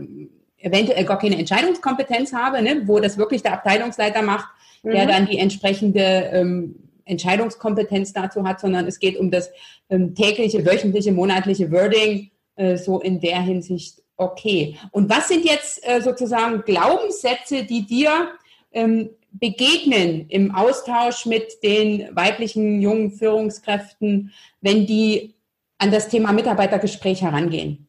[0.56, 4.48] eventuell gar keine Entscheidungskompetenz habe, ne, wo das wirklich der Abteilungsleiter macht,
[4.82, 4.92] mhm.
[4.92, 9.50] der dann die entsprechende ähm, Entscheidungskompetenz dazu hat, sondern es geht um das
[9.90, 14.78] ähm, tägliche, wöchentliche, monatliche Wording, äh, so in der Hinsicht okay.
[14.92, 18.30] Und was sind jetzt äh, sozusagen Glaubenssätze, die dir
[18.72, 25.34] ähm, begegnen im Austausch mit den weiblichen jungen Führungskräften, wenn die
[25.78, 27.88] an das Thema Mitarbeitergespräch herangehen?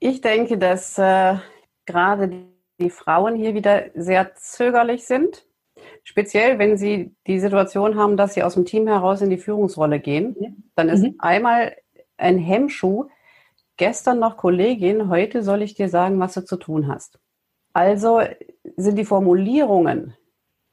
[0.00, 1.36] Ich denke, dass äh,
[1.86, 2.44] gerade
[2.80, 5.46] die, Frauen hier wieder sehr zögerlich sind.
[6.02, 10.00] Speziell, wenn sie die Situation haben, dass sie aus dem Team heraus in die Führungsrolle
[10.00, 11.14] gehen, dann ist mhm.
[11.18, 11.76] einmal
[12.16, 13.06] ein Hemmschuh.
[13.76, 17.18] Gestern noch Kollegin, heute soll ich dir sagen, was du zu tun hast.
[17.72, 18.20] Also
[18.76, 20.14] sind die Formulierungen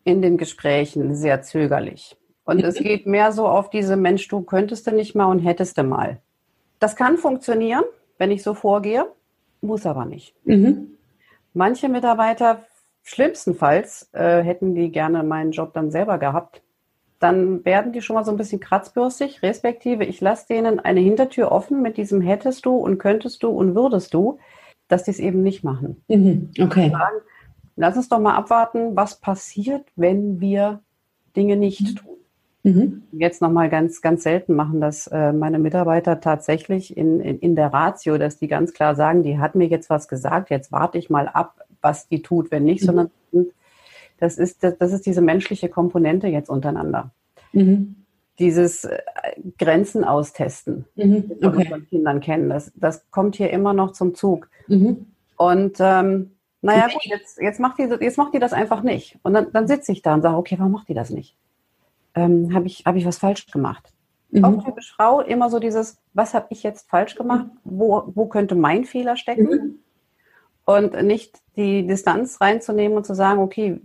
[0.04, 2.18] in den Gesprächen sehr zögerlich.
[2.44, 5.78] Und es geht mehr so auf diese Mensch, du könntest du nicht mal und hättest
[5.78, 6.20] du mal.
[6.80, 7.84] Das kann funktionieren,
[8.18, 9.06] wenn ich so vorgehe,
[9.62, 10.36] muss aber nicht.
[10.46, 10.98] Mhm.
[11.54, 12.64] Manche Mitarbeiter,
[13.04, 16.62] schlimmstenfalls, äh, hätten die gerne meinen Job dann selber gehabt.
[17.20, 21.52] Dann werden die schon mal so ein bisschen kratzbürstig, respektive ich lasse denen eine Hintertür
[21.52, 24.40] offen mit diesem hättest du und könntest du und würdest du,
[24.88, 26.04] dass die es eben nicht machen.
[26.08, 26.50] Mhm.
[26.60, 26.90] Okay.
[26.90, 27.18] Sagen,
[27.82, 30.82] lass uns doch mal abwarten, was passiert, wenn wir
[31.36, 31.96] Dinge nicht mhm.
[31.96, 32.18] tun.
[32.64, 33.02] Mhm.
[33.12, 37.74] Jetzt nochmal ganz, ganz selten machen das äh, meine Mitarbeiter tatsächlich in, in, in der
[37.74, 41.10] Ratio, dass die ganz klar sagen, die hat mir jetzt was gesagt, jetzt warte ich
[41.10, 42.86] mal ab, was die tut, wenn nicht, mhm.
[42.86, 43.12] sondern
[44.20, 47.10] das ist, das, das, ist diese menschliche Komponente jetzt untereinander.
[47.52, 47.96] Mhm.
[48.38, 49.00] Dieses äh,
[49.58, 51.32] Grenzen austesten, mhm.
[51.40, 51.58] das okay.
[51.58, 54.52] wir von Kindern kennen, das, das kommt hier immer noch zum Zug.
[54.68, 55.08] Mhm.
[55.36, 59.18] Und ähm, naja, gut, jetzt, jetzt, macht die, jetzt macht die das einfach nicht.
[59.24, 61.36] Und dann, dann sitze ich da und sage, okay, warum macht die das nicht?
[62.14, 63.92] Ähm, habe ich, hab ich was falsch gemacht?
[64.30, 64.46] Mhm.
[64.46, 67.48] Auch typisch Frau, immer so dieses, was habe ich jetzt falsch gemacht?
[67.64, 69.50] Wo, wo könnte mein Fehler stecken?
[69.50, 69.80] Mhm.
[70.66, 73.82] Und nicht die Distanz reinzunehmen und zu sagen, okay,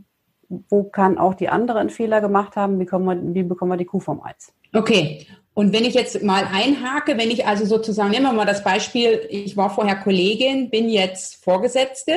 [0.69, 2.79] wo kann auch die andere einen Fehler gemacht haben?
[2.79, 4.53] Wie, wir, wie bekommen wir die Kuh vom Eis?
[4.75, 5.27] Okay.
[5.55, 9.27] Und wenn ich jetzt mal einhake, wenn ich also sozusagen, nehmen wir mal das Beispiel,
[9.31, 12.13] ich war vorher Kollegin, bin jetzt Vorgesetzte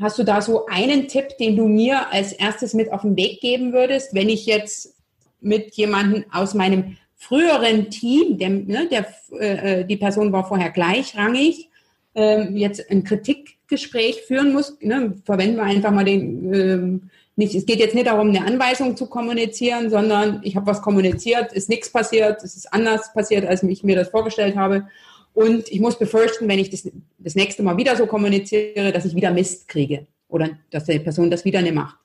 [0.00, 3.40] Hast du da so einen Tipp, den du mir als erstes mit auf den Weg
[3.40, 4.94] geben würdest, wenn ich jetzt
[5.40, 9.06] mit jemandem aus meinem früheren Team, der, ne, der,
[9.38, 11.68] äh, die Person war vorher gleichrangig,
[12.14, 17.66] äh, jetzt ein Kritikgespräch führen muss, ne, verwenden wir einfach mal den, äh, nicht, es
[17.66, 21.90] geht jetzt nicht darum, eine Anweisung zu kommunizieren, sondern ich habe was kommuniziert, ist nichts
[21.90, 24.86] passiert, es ist anders passiert, als ich mir das vorgestellt habe.
[25.32, 29.14] Und ich muss befürchten, wenn ich das, das nächste Mal wieder so kommuniziere, dass ich
[29.14, 31.96] wieder Mist kriege oder dass die Person das wieder nicht macht.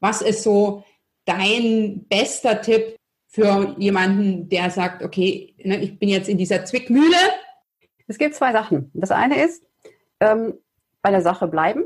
[0.00, 0.84] Was ist so
[1.24, 7.16] dein bester Tipp für jemanden, der sagt, okay, ne, ich bin jetzt in dieser Zwickmühle?
[8.06, 8.90] Es gibt zwei Sachen.
[8.94, 9.64] Das eine ist,
[10.20, 10.54] ähm,
[11.02, 11.84] bei der Sache bleiben.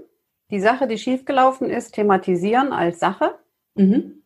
[0.51, 3.39] Die Sache, die schiefgelaufen ist, thematisieren als Sache.
[3.75, 4.23] Mhm.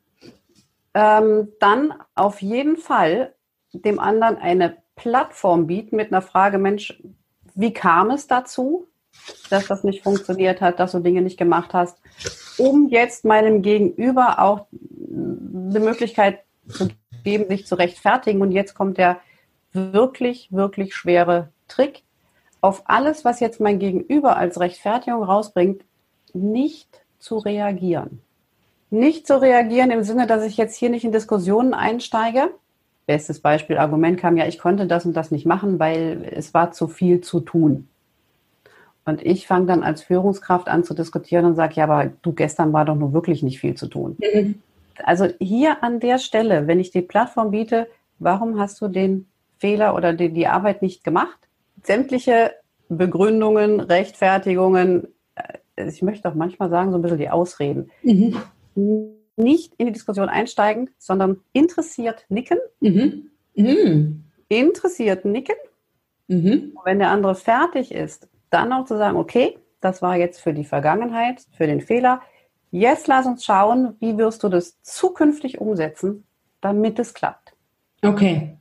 [0.94, 3.34] Ähm, dann auf jeden Fall
[3.72, 7.00] dem anderen eine Plattform bieten mit einer Frage, Mensch,
[7.54, 8.86] wie kam es dazu,
[9.50, 11.98] dass das nicht funktioniert hat, dass du Dinge nicht gemacht hast,
[12.58, 14.66] um jetzt meinem Gegenüber auch
[15.10, 16.88] eine Möglichkeit zu
[17.24, 18.40] geben, sich zu rechtfertigen.
[18.40, 19.20] Und jetzt kommt der
[19.72, 22.02] wirklich, wirklich schwere Trick.
[22.60, 25.84] Auf alles, was jetzt mein Gegenüber als Rechtfertigung rausbringt,
[26.32, 28.22] nicht zu reagieren.
[28.90, 32.50] Nicht zu reagieren im Sinne, dass ich jetzt hier nicht in Diskussionen einsteige,
[33.06, 36.70] Bestes Beispiel, Argument kam ja, ich konnte das und das nicht machen, weil es war
[36.70, 37.88] zu viel zu tun.
[39.04, 42.72] Und ich fange dann als Führungskraft an zu diskutieren und sage, ja, aber du gestern
[42.72, 44.16] war doch nur wirklich nicht viel zu tun.
[44.20, 44.62] Mhm.
[45.02, 47.88] Also hier an der Stelle, wenn ich die Plattform biete,
[48.20, 49.26] warum hast du den
[49.58, 51.38] Fehler oder die, die Arbeit nicht gemacht?
[51.82, 52.52] Sämtliche
[52.88, 57.90] Begründungen, Rechtfertigungen, äh, ich möchte auch manchmal sagen, so ein bisschen die Ausreden.
[58.04, 58.36] Mhm
[59.36, 62.58] nicht in die Diskussion einsteigen, sondern interessiert nicken.
[62.80, 63.30] Mhm.
[63.54, 64.24] Mhm.
[64.48, 65.56] Interessiert nicken.
[66.28, 66.76] Mhm.
[66.84, 70.64] Wenn der andere fertig ist, dann auch zu sagen, okay, das war jetzt für die
[70.64, 72.22] Vergangenheit, für den Fehler.
[72.70, 76.24] Jetzt lass uns schauen, wie wirst du das zukünftig umsetzen,
[76.60, 77.54] damit es klappt.
[78.02, 78.56] Okay.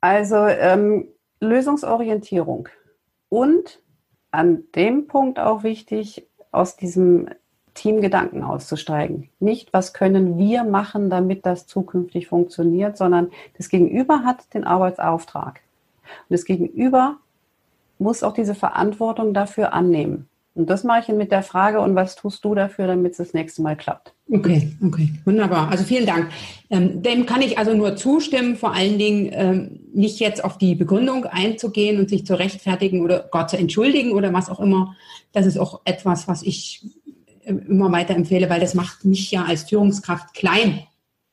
[0.00, 1.08] Also ähm,
[1.40, 2.68] Lösungsorientierung
[3.28, 3.82] und
[4.30, 7.28] an dem Punkt auch wichtig, aus diesem
[7.74, 9.28] Teamgedanken auszusteigen.
[9.40, 15.60] Nicht, was können wir machen, damit das zukünftig funktioniert, sondern das Gegenüber hat den Arbeitsauftrag.
[16.28, 17.16] Und das Gegenüber
[17.98, 20.28] muss auch diese Verantwortung dafür annehmen.
[20.54, 23.32] Und das mache ich mit der Frage, und was tust du dafür, damit es das
[23.32, 24.12] nächste Mal klappt?
[24.30, 25.70] Okay, okay, wunderbar.
[25.70, 26.28] Also vielen Dank.
[26.68, 30.74] Ähm, dem kann ich also nur zustimmen, vor allen Dingen ähm, nicht jetzt auf die
[30.74, 34.94] Begründung einzugehen und sich zu rechtfertigen oder Gott zu entschuldigen oder was auch immer.
[35.32, 36.84] Das ist auch etwas, was ich
[37.44, 40.86] immer weiter empfehle, weil das macht mich ja als Führungskraft klein.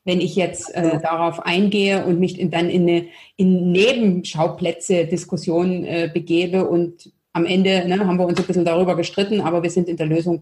[0.06, 5.84] wenn ich jetzt äh, darauf eingehe und mich in, dann in eine in Nebenschauplätze Diskussion
[5.84, 9.70] äh, begebe und am Ende ne, haben wir uns ein bisschen darüber gestritten, aber wir
[9.70, 10.42] sind in der Lösung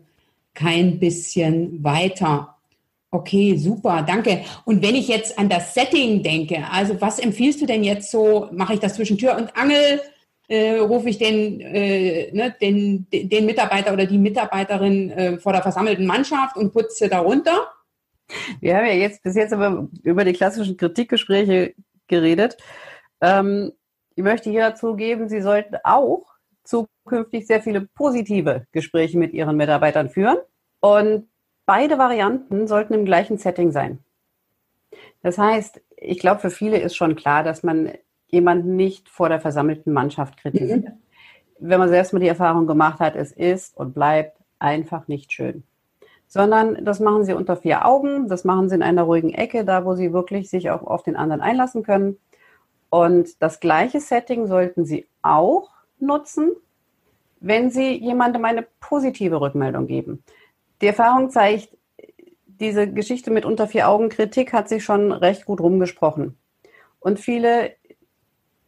[0.53, 2.56] kein bisschen weiter.
[3.12, 4.41] Okay, super, danke.
[4.65, 8.47] Und wenn ich jetzt an das Setting denke, also was empfiehlst du denn jetzt so?
[8.51, 10.01] Mache ich das zwischen Tür und Angel?
[10.49, 15.62] Äh, rufe ich den, äh, ne, den, den Mitarbeiter oder die Mitarbeiterin äh, vor der
[15.62, 17.73] versammelten Mannschaft und putze darunter?
[18.62, 21.73] Wir haben ja jetzt bis jetzt aber über die klassischen Kritikgespräche
[22.07, 22.57] geredet.
[23.21, 23.73] Ähm,
[24.15, 26.25] ich möchte hier dazu geben, Sie sollten auch
[26.63, 30.38] zukünftig sehr viele positive Gespräche mit Ihren Mitarbeitern führen.
[30.79, 31.27] Und
[31.65, 33.99] beide Varianten sollten im gleichen Setting sein.
[35.21, 37.91] Das heißt, ich glaube, für viele ist schon klar, dass man
[38.28, 40.86] jemanden nicht vor der versammelten Mannschaft kritisiert.
[40.86, 40.92] Mhm.
[41.60, 45.63] Wenn man selbst mal die Erfahrung gemacht hat, es ist und bleibt einfach nicht schön
[46.28, 49.86] sondern das machen sie unter vier Augen, das machen sie in einer ruhigen Ecke, da
[49.86, 52.18] wo sie wirklich sich auch auf den anderen einlassen können.
[52.90, 56.52] Und das gleiche Setting sollten sie auch nutzen,
[57.40, 60.24] wenn sie jemandem eine positive Rückmeldung geben.
[60.82, 61.70] Die Erfahrung zeigt,
[62.46, 66.38] diese Geschichte mit unter vier Augen Kritik hat sich schon recht gut rumgesprochen.
[67.00, 67.72] Und viele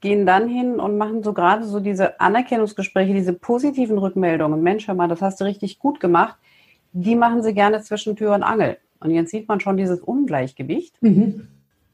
[0.02, 4.62] gehen dann hin und machen so gerade so diese Anerkennungsgespräche, diese positiven Rückmeldungen.
[4.62, 6.38] Mensch, hör mal, das hast du richtig gut gemacht
[6.92, 8.78] die machen sie gerne zwischen Tür und Angel.
[9.00, 11.48] Und jetzt sieht man schon dieses Ungleichgewicht, mhm.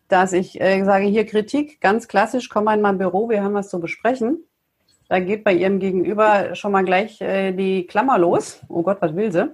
[0.07, 3.53] dass ich äh, sage, hier Kritik, ganz klassisch, komm mal in mein Büro, wir haben
[3.53, 4.43] was zu besprechen.
[5.07, 8.61] Da geht bei ihrem Gegenüber schon mal gleich äh, die Klammer los.
[8.69, 9.53] Oh Gott, was will sie?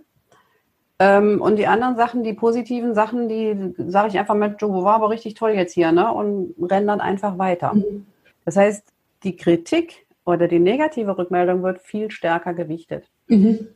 [1.00, 4.96] Ähm, und die anderen Sachen, die positiven Sachen, die sage ich einfach mit, du war
[4.96, 6.14] aber richtig toll jetzt hier, ne?
[6.14, 7.74] Und rennen dann einfach weiter.
[7.74, 8.06] Mhm.
[8.46, 8.84] Das heißt,
[9.24, 13.06] die Kritik oder die negative Rückmeldung wird viel stärker gewichtet.
[13.28, 13.68] Mhm.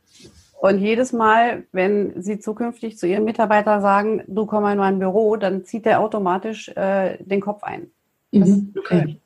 [0.61, 4.99] Und jedes Mal, wenn Sie zukünftig zu Ihren Mitarbeitern sagen, du komm mal in mein
[4.99, 7.91] Büro, dann zieht der automatisch äh, den Kopf ein.
[8.31, 8.73] Mhm.
[8.77, 9.19] Okay.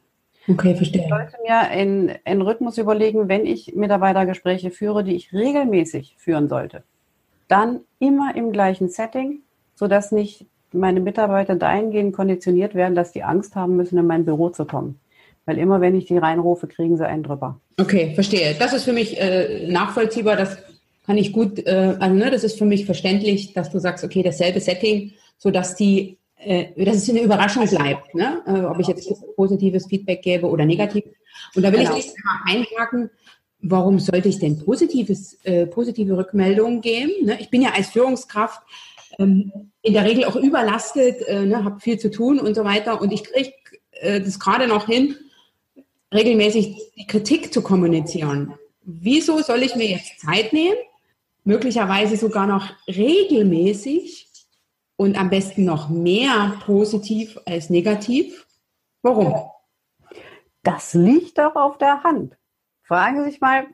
[0.48, 1.04] Okay, verstehe.
[1.04, 6.48] Ich sollte mir einen, einen Rhythmus überlegen, wenn ich Mitarbeitergespräche führe, die ich regelmäßig führen
[6.48, 6.84] sollte.
[7.48, 9.42] Dann immer im gleichen Setting,
[9.76, 14.50] sodass nicht meine Mitarbeiter dahingehend konditioniert werden, dass die Angst haben müssen, in mein Büro
[14.50, 15.00] zu kommen.
[15.50, 17.60] Weil immer, wenn ich die reinrufe, kriegen sie einen drüber.
[17.80, 18.56] Okay, verstehe.
[18.60, 20.36] Das ist für mich äh, nachvollziehbar.
[20.36, 20.60] Das
[21.08, 24.22] kann ich gut, äh, also ne, das ist für mich verständlich, dass du sagst, okay,
[24.22, 28.44] dasselbe Setting, so dass die, äh, dass es eine Überraschung bleibt, ne?
[28.46, 31.06] Äh, ob ich jetzt positives Feedback gebe oder negativ.
[31.56, 31.98] Und da will genau.
[31.98, 33.10] ich nicht mal einhaken,
[33.60, 37.26] warum sollte ich denn positives, äh, positive Rückmeldungen geben?
[37.26, 37.38] Ne?
[37.40, 38.62] Ich bin ja als Führungskraft
[39.18, 43.02] ähm, in der Regel auch überlastet, äh, ne, habe viel zu tun und so weiter.
[43.02, 43.54] Und ich kriege
[43.94, 45.16] äh, das gerade noch hin,
[46.14, 48.54] regelmäßig die Kritik zu kommunizieren.
[48.82, 50.78] Wieso soll ich mir jetzt Zeit nehmen,
[51.44, 54.30] möglicherweise sogar noch regelmäßig
[55.00, 58.46] und am besten noch mehr positiv als negativ.
[59.02, 59.34] Warum?
[60.62, 62.36] Das liegt doch auf der Hand.
[62.84, 63.66] Fragen Sie sich mal,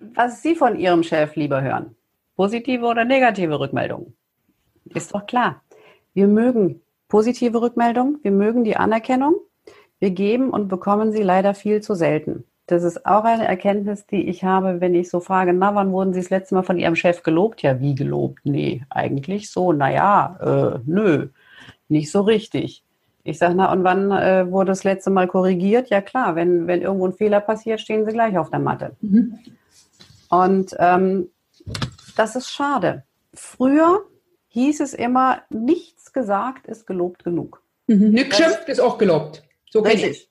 [0.00, 1.94] was Sie von Ihrem Chef lieber hören.
[2.34, 4.16] Positive oder negative Rückmeldungen?
[4.86, 5.62] Ist doch klar.
[6.14, 9.36] Wir mögen positive Rückmeldungen, wir mögen die Anerkennung.
[10.02, 12.42] Wir geben und bekommen sie leider viel zu selten.
[12.66, 16.12] Das ist auch eine Erkenntnis, die ich habe, wenn ich so frage, na, wann wurden
[16.12, 17.62] Sie das letzte Mal von Ihrem Chef gelobt?
[17.62, 18.40] Ja, wie gelobt?
[18.42, 21.28] Nee, eigentlich so, naja, äh, nö,
[21.88, 22.82] nicht so richtig.
[23.22, 25.88] Ich sage, na, und wann äh, wurde das letzte Mal korrigiert?
[25.88, 28.96] Ja klar, wenn, wenn irgendwo ein Fehler passiert, stehen Sie gleich auf der Matte.
[29.02, 29.38] Mhm.
[30.30, 31.28] Und ähm,
[32.16, 33.04] das ist schade.
[33.34, 34.00] Früher
[34.48, 37.62] hieß es immer, nichts gesagt ist gelobt genug.
[37.86, 38.10] Mhm.
[38.10, 39.44] Nichts schimpft ist auch gelobt.
[39.72, 40.28] So kenne ich.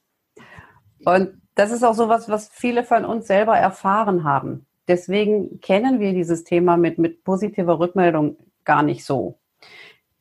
[1.03, 4.67] Und das ist auch so was, was viele von uns selber erfahren haben.
[4.87, 9.39] Deswegen kennen wir dieses Thema mit, mit positiver Rückmeldung gar nicht so.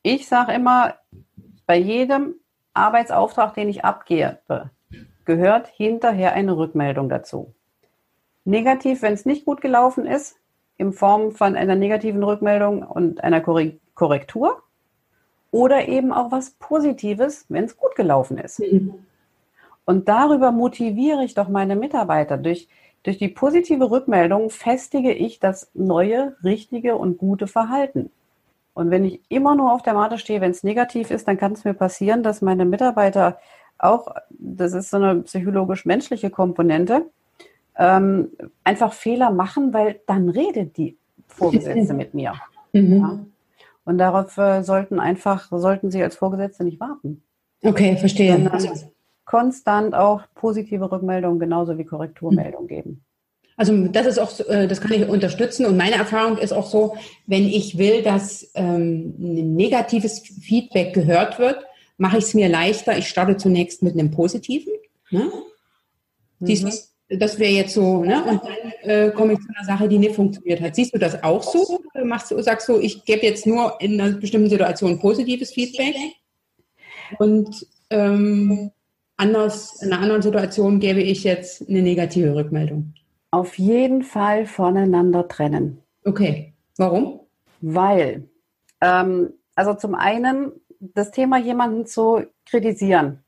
[0.01, 0.95] Ich sage immer,
[1.67, 2.35] bei jedem
[2.73, 4.71] Arbeitsauftrag, den ich abgebe,
[5.25, 7.53] gehört hinterher eine Rückmeldung dazu.
[8.43, 10.37] Negativ, wenn es nicht gut gelaufen ist,
[10.77, 13.41] in Form von einer negativen Rückmeldung und einer
[13.93, 14.63] Korrektur.
[15.51, 18.59] Oder eben auch was Positives, wenn es gut gelaufen ist.
[18.59, 19.05] Mhm.
[19.91, 22.37] Und darüber motiviere ich doch meine Mitarbeiter.
[22.37, 22.69] Durch,
[23.03, 28.09] durch die positive Rückmeldung festige ich das neue, richtige und gute Verhalten.
[28.73, 31.51] Und wenn ich immer nur auf der Matte stehe, wenn es negativ ist, dann kann
[31.51, 33.37] es mir passieren, dass meine Mitarbeiter
[33.79, 37.07] auch, das ist so eine psychologisch-menschliche Komponente,
[37.77, 38.29] ähm,
[38.63, 40.95] einfach Fehler machen, weil dann redet die
[41.27, 42.33] Vorgesetzte mit mir.
[42.73, 42.97] Mhm.
[43.01, 43.19] Ja?
[43.83, 47.21] Und darauf äh, sollten einfach, sollten Sie als Vorgesetzte nicht warten.
[47.61, 48.31] Okay, verstehe.
[48.31, 48.91] Sondern,
[49.31, 53.05] konstant auch positive Rückmeldungen genauso wie Korrekturmeldungen geben.
[53.55, 56.97] Also das ist auch, äh, das kann ich unterstützen und meine Erfahrung ist auch so,
[57.27, 61.65] wenn ich will, dass ähm, ein negatives Feedback gehört wird,
[61.97, 62.97] mache ich es mir leichter.
[62.97, 64.73] Ich starte zunächst mit einem positiven.
[65.11, 65.31] Ne?
[66.39, 66.45] Mhm.
[66.45, 68.23] Siehst, das wäre jetzt so, ne?
[68.25, 70.75] Und dann äh, komme ich zu einer Sache, die nicht funktioniert hat.
[70.75, 71.79] Siehst du das auch so?
[72.03, 75.95] Machst du, sagst du, ich gebe jetzt nur in einer bestimmten Situation positives Feedback
[77.19, 78.71] und ähm,
[79.21, 82.93] anders, in einer anderen Situation gebe ich jetzt eine negative Rückmeldung?
[83.31, 85.81] Auf jeden Fall voneinander trennen.
[86.03, 86.53] Okay.
[86.77, 87.21] Warum?
[87.61, 88.27] Weil,
[88.81, 93.23] ähm, also zum einen, das Thema jemanden zu kritisieren,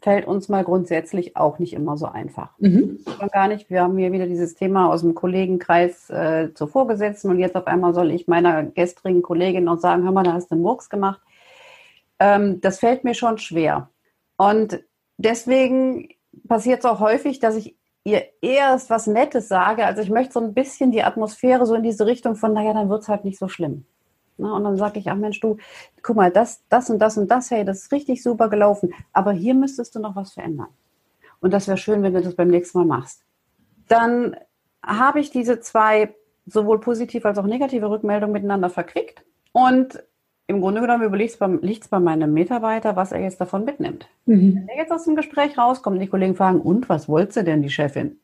[0.00, 2.50] fällt uns mal grundsätzlich auch nicht immer so einfach.
[2.58, 2.98] Mhm.
[3.32, 3.70] Gar nicht.
[3.70, 7.66] Wir haben hier wieder dieses Thema aus dem Kollegenkreis äh, zur Vorgesetzten und jetzt auf
[7.66, 10.88] einmal soll ich meiner gestrigen Kollegin noch sagen, hör mal, da hast du einen Murks
[10.88, 11.20] gemacht.
[12.18, 13.90] Ähm, das fällt mir schon schwer.
[14.36, 14.80] Und
[15.16, 16.08] deswegen
[16.48, 19.86] passiert es auch häufig, dass ich ihr erst was Nettes sage.
[19.86, 22.88] Also ich möchte so ein bisschen die Atmosphäre so in diese Richtung von, naja, dann
[22.88, 23.84] wird es halt nicht so schlimm.
[24.38, 24.52] Ne?
[24.52, 25.56] Und dann sage ich, ach Mensch, du,
[26.02, 28.92] guck mal, das, das und das und das, hey, das ist richtig super gelaufen.
[29.12, 30.68] Aber hier müsstest du noch was verändern.
[31.40, 33.24] Und das wäre schön, wenn du das beim nächsten Mal machst.
[33.88, 34.36] Dann
[34.84, 36.14] habe ich diese zwei
[36.46, 39.24] sowohl positive als auch negative Rückmeldungen miteinander verquickt.
[39.52, 40.02] Und
[40.52, 44.08] im Grunde genommen überlegt es bei meinem Mitarbeiter, was er jetzt davon mitnimmt.
[44.26, 44.56] Mhm.
[44.56, 47.62] Wenn er jetzt aus dem Gespräch rauskommt und die Kollegen fragen, und was wollte denn
[47.62, 48.18] die Chefin?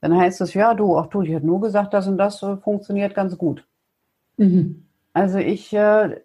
[0.00, 3.14] Dann heißt es, ja, du, ach du, die hat nur gesagt, das und das funktioniert
[3.14, 3.66] ganz gut.
[4.36, 4.84] Mhm.
[5.12, 6.16] Also ich äh,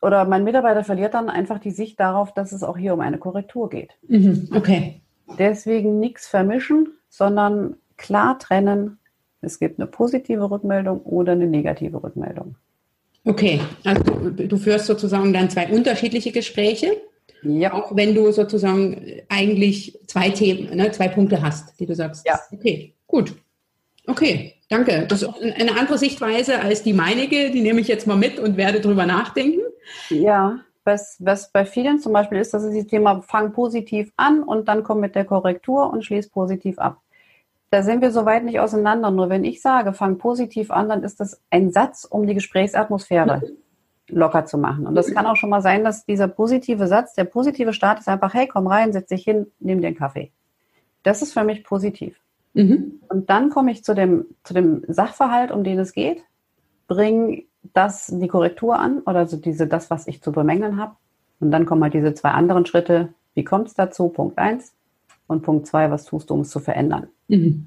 [0.00, 3.18] oder mein Mitarbeiter verliert dann einfach die Sicht darauf, dass es auch hier um eine
[3.18, 3.96] Korrektur geht.
[4.08, 5.00] Mhm, okay.
[5.38, 8.98] Deswegen nichts vermischen, sondern klar trennen.
[9.40, 12.56] Es gibt eine positive Rückmeldung oder eine negative Rückmeldung.
[13.28, 16.96] Okay, also du, führst sozusagen dann zwei unterschiedliche Gespräche.
[17.42, 17.74] Ja.
[17.74, 22.26] Auch wenn du sozusagen eigentlich zwei Themen, ne, zwei Punkte hast, die du sagst.
[22.26, 22.40] Ja.
[22.50, 23.34] Okay, gut.
[24.06, 25.04] Okay, danke.
[25.06, 27.50] Das ist eine andere Sichtweise als die meinige.
[27.50, 29.60] Die nehme ich jetzt mal mit und werde drüber nachdenken.
[30.08, 34.42] Ja, was, was bei vielen zum Beispiel ist, dass sie das Thema fang positiv an
[34.42, 37.02] und dann komm mit der Korrektur und schließ positiv ab.
[37.70, 39.10] Da sind wir soweit nicht auseinander.
[39.10, 43.42] Nur wenn ich sage, fang positiv an, dann ist das ein Satz, um die Gesprächsatmosphäre
[44.08, 44.86] locker zu machen.
[44.86, 48.08] Und das kann auch schon mal sein, dass dieser positive Satz, der positive Start ist
[48.08, 50.32] einfach, hey, komm rein, setz dich hin, nimm den Kaffee.
[51.02, 52.18] Das ist für mich positiv.
[52.54, 53.00] Mhm.
[53.08, 56.24] Und dann komme ich zu dem, zu dem Sachverhalt, um den es geht,
[56.86, 60.96] bringe das, die Korrektur an oder so diese, das, was ich zu bemängeln habe.
[61.40, 63.10] Und dann kommen halt diese zwei anderen Schritte.
[63.34, 64.08] Wie kommt es dazu?
[64.08, 64.74] Punkt eins.
[65.28, 67.06] Und Punkt zwei, was tust du, um es zu verändern?
[67.28, 67.66] Mhm.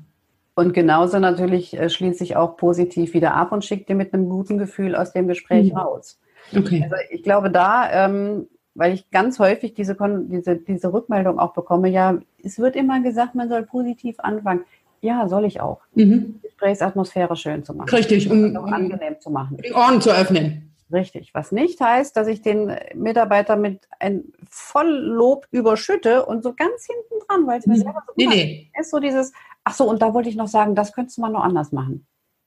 [0.55, 4.27] Und genauso natürlich äh, schließe ich auch positiv wieder ab und schicke dir mit einem
[4.27, 5.77] guten Gefühl aus dem Gespräch mhm.
[5.77, 6.19] raus.
[6.55, 6.83] Okay.
[6.83, 9.95] Also ich glaube da, ähm, weil ich ganz häufig diese,
[10.27, 14.61] diese, diese Rückmeldung auch bekomme, ja, es wird immer gesagt, man soll positiv anfangen.
[15.01, 15.81] Ja, soll ich auch.
[15.95, 16.39] Mhm.
[16.43, 17.89] Gesprächsatmosphäre schön zu machen.
[17.89, 19.57] Richtig, um, um angenehm zu machen.
[19.65, 20.70] Die Ohren zu öffnen.
[20.91, 26.85] Richtig, was nicht heißt, dass ich den Mitarbeiter mit ein Volllob überschütte und so ganz
[26.85, 28.71] hinten dran, weil es mir selber so nee, nee.
[28.79, 29.31] ist so dieses,
[29.63, 32.05] ach so, und da wollte ich noch sagen, das könntest du mal noch anders machen.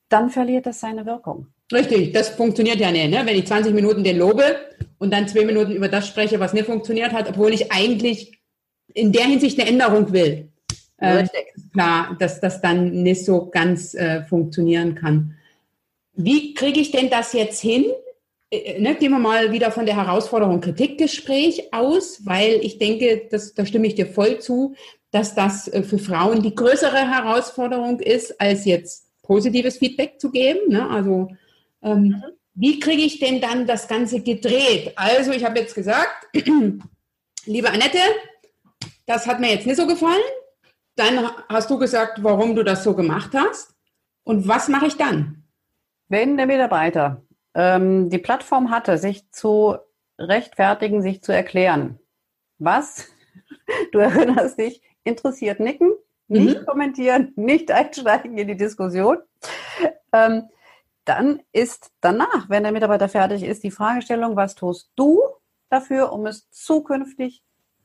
[0.09, 1.46] Dann verliert das seine Wirkung.
[1.72, 3.11] Richtig, das funktioniert ja nicht.
[3.11, 3.22] Ne?
[3.24, 4.44] Wenn ich 20 Minuten den lobe
[4.98, 8.38] und dann zwei Minuten über das spreche, was nicht funktioniert hat, obwohl ich eigentlich
[8.92, 10.50] in der Hinsicht eine Änderung will.
[10.98, 11.26] Äh,
[11.72, 15.37] klar, dass das dann nicht so ganz äh, funktionieren kann.
[16.14, 17.87] Wie kriege ich denn das jetzt hin?
[18.54, 23.28] Äh, äh, ne, gehen wir mal wieder von der Herausforderung Kritikgespräch aus, weil ich denke,
[23.30, 24.74] das, da stimme ich dir voll zu,
[25.10, 30.60] dass das äh, für Frauen die größere Herausforderung ist, als jetzt positives Feedback zu geben.
[30.68, 30.88] Ne?
[30.88, 31.28] Also
[31.82, 32.22] ähm, mhm.
[32.54, 34.92] wie kriege ich denn dann das Ganze gedreht?
[34.96, 36.28] Also ich habe jetzt gesagt,
[37.46, 37.98] liebe Annette,
[39.06, 40.22] das hat mir jetzt nicht so gefallen.
[40.96, 43.74] Dann hast du gesagt, warum du das so gemacht hast.
[44.22, 45.44] Und was mache ich dann?
[46.08, 47.23] Wenn der Mitarbeiter
[47.54, 49.76] ähm, die Plattform hatte, sich zu
[50.18, 51.98] rechtfertigen, sich zu erklären,
[52.58, 53.08] was,
[53.92, 55.92] du erinnerst dich, interessiert nicken,
[56.28, 56.66] nicht mhm.
[56.66, 59.18] kommentieren, nicht einsteigen in die Diskussion,
[60.12, 60.48] ähm,
[61.04, 65.20] dann ist danach, wenn der Mitarbeiter fertig ist, die Fragestellung, was tust du
[65.68, 67.42] dafür, um es zukünftig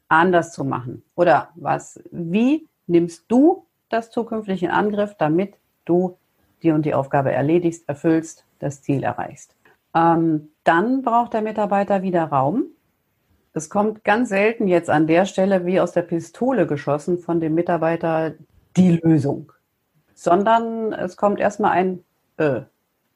[0.07, 1.03] anders zu machen?
[1.15, 5.55] Oder was, wie nimmst du das zukünftig in Angriff, damit
[5.85, 6.17] du
[6.63, 9.55] die und die Aufgabe erledigst, erfüllst, das Ziel erreichst.
[9.95, 12.65] Ähm, dann braucht der Mitarbeiter wieder Raum.
[13.53, 17.55] Es kommt ganz selten jetzt an der Stelle wie aus der Pistole geschossen von dem
[17.55, 18.33] Mitarbeiter
[18.77, 19.51] die Lösung,
[20.13, 22.03] sondern es kommt erstmal ein
[22.37, 22.61] äh,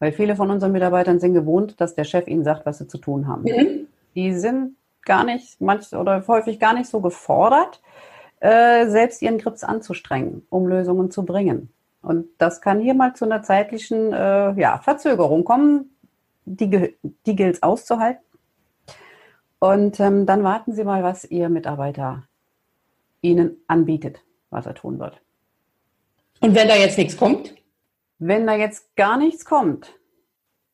[0.03, 2.97] weil viele von unseren Mitarbeitern sind gewohnt, dass der Chef ihnen sagt, was sie zu
[2.97, 3.43] tun haben.
[3.43, 3.87] Mhm.
[4.15, 7.81] Die sind gar nicht, manch oder häufig gar nicht so gefordert,
[8.41, 11.69] äh, selbst ihren Grips anzustrengen, um Lösungen zu bringen.
[12.01, 15.95] Und das kann hier mal zu einer zeitlichen äh, ja, Verzögerung kommen.
[16.45, 18.23] Die, die gilt es auszuhalten.
[19.59, 22.27] Und ähm, dann warten Sie mal, was Ihr Mitarbeiter
[23.21, 25.21] Ihnen anbietet, was er tun wird.
[26.41, 27.55] Und wenn da jetzt nichts kommt?
[28.19, 29.97] Wenn da jetzt gar nichts kommt,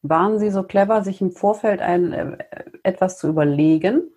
[0.01, 2.37] waren Sie so clever, sich im Vorfeld ein, äh,
[2.83, 4.09] etwas zu überlegen,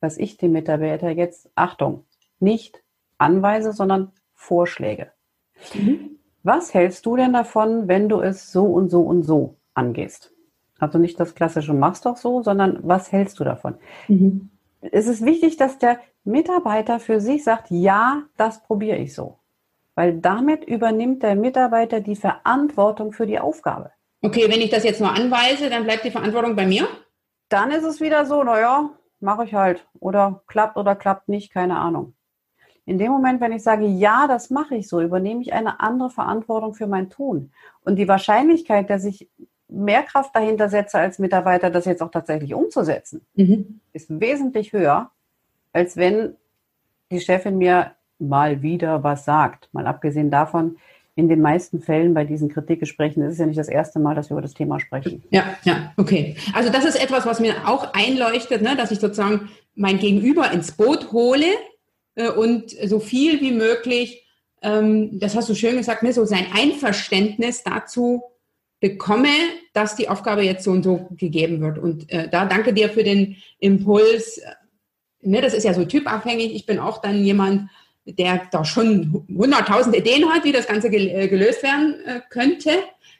[0.00, 2.04] was ich dem Mitarbeiter jetzt, Achtung,
[2.38, 2.82] nicht
[3.18, 5.12] anweise, sondern Vorschläge.
[5.74, 6.18] Mhm.
[6.42, 10.33] Was hältst du denn davon, wenn du es so und so und so angehst?
[10.78, 13.76] Also nicht das klassische machst doch so, sondern was hältst du davon?
[14.08, 14.50] Mhm.
[14.80, 19.38] Es ist wichtig, dass der Mitarbeiter für sich sagt, ja, das probiere ich so.
[19.94, 23.92] Weil damit übernimmt der Mitarbeiter die Verantwortung für die Aufgabe.
[24.22, 26.88] Okay, wenn ich das jetzt nur anweise, dann bleibt die Verantwortung bei mir?
[27.48, 29.86] Dann ist es wieder so, naja, mache ich halt.
[30.00, 32.14] Oder klappt oder klappt nicht, keine Ahnung.
[32.86, 36.10] In dem Moment, wenn ich sage, ja, das mache ich so, übernehme ich eine andere
[36.10, 37.52] Verantwortung für mein Tun.
[37.84, 39.30] Und die Wahrscheinlichkeit, dass ich
[39.68, 43.80] mehr Kraft dahinter setze als Mitarbeiter, das jetzt auch tatsächlich umzusetzen, mhm.
[43.92, 45.10] ist wesentlich höher,
[45.72, 46.34] als wenn
[47.10, 49.68] die Chefin mir mal wieder was sagt.
[49.72, 50.76] Mal abgesehen davon,
[51.16, 54.30] in den meisten Fällen bei diesen Kritikgesprächen ist es ja nicht das erste Mal, dass
[54.30, 55.22] wir über das Thema sprechen.
[55.30, 56.36] Ja, ja, okay.
[56.54, 60.72] Also das ist etwas, was mir auch einleuchtet, ne, dass ich sozusagen mein Gegenüber ins
[60.72, 61.46] Boot hole
[62.16, 64.26] äh, und so viel wie möglich,
[64.62, 68.24] ähm, das hast du schön gesagt, ne, so sein Einverständnis dazu
[68.84, 69.30] bekomme,
[69.72, 71.78] dass die Aufgabe jetzt so und so gegeben wird.
[71.78, 74.42] Und äh, da danke dir für den Impuls.
[75.22, 76.54] Ne, das ist ja so typabhängig.
[76.54, 77.70] Ich bin auch dann jemand,
[78.04, 82.72] der da schon hunderttausend Ideen hat, wie das Ganze äh, gelöst werden äh, könnte.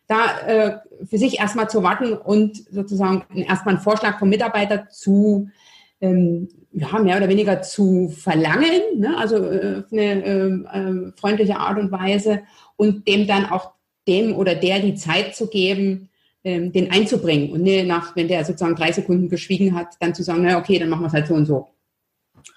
[0.06, 5.48] Da äh, für sich erstmal zu warten und sozusagen erstmal einen Vorschlag vom Mitarbeiter zu
[6.02, 9.16] ähm, ja, mehr oder weniger zu verlangen, ne?
[9.16, 12.42] also äh, eine äh, freundliche Art und Weise
[12.76, 13.72] und dem dann auch
[14.06, 16.10] dem oder der die Zeit zu geben,
[16.44, 20.22] ähm, den einzubringen und nicht nach, wenn der sozusagen drei Sekunden geschwiegen hat, dann zu
[20.22, 21.68] sagen, na okay, dann machen wir es halt so und so.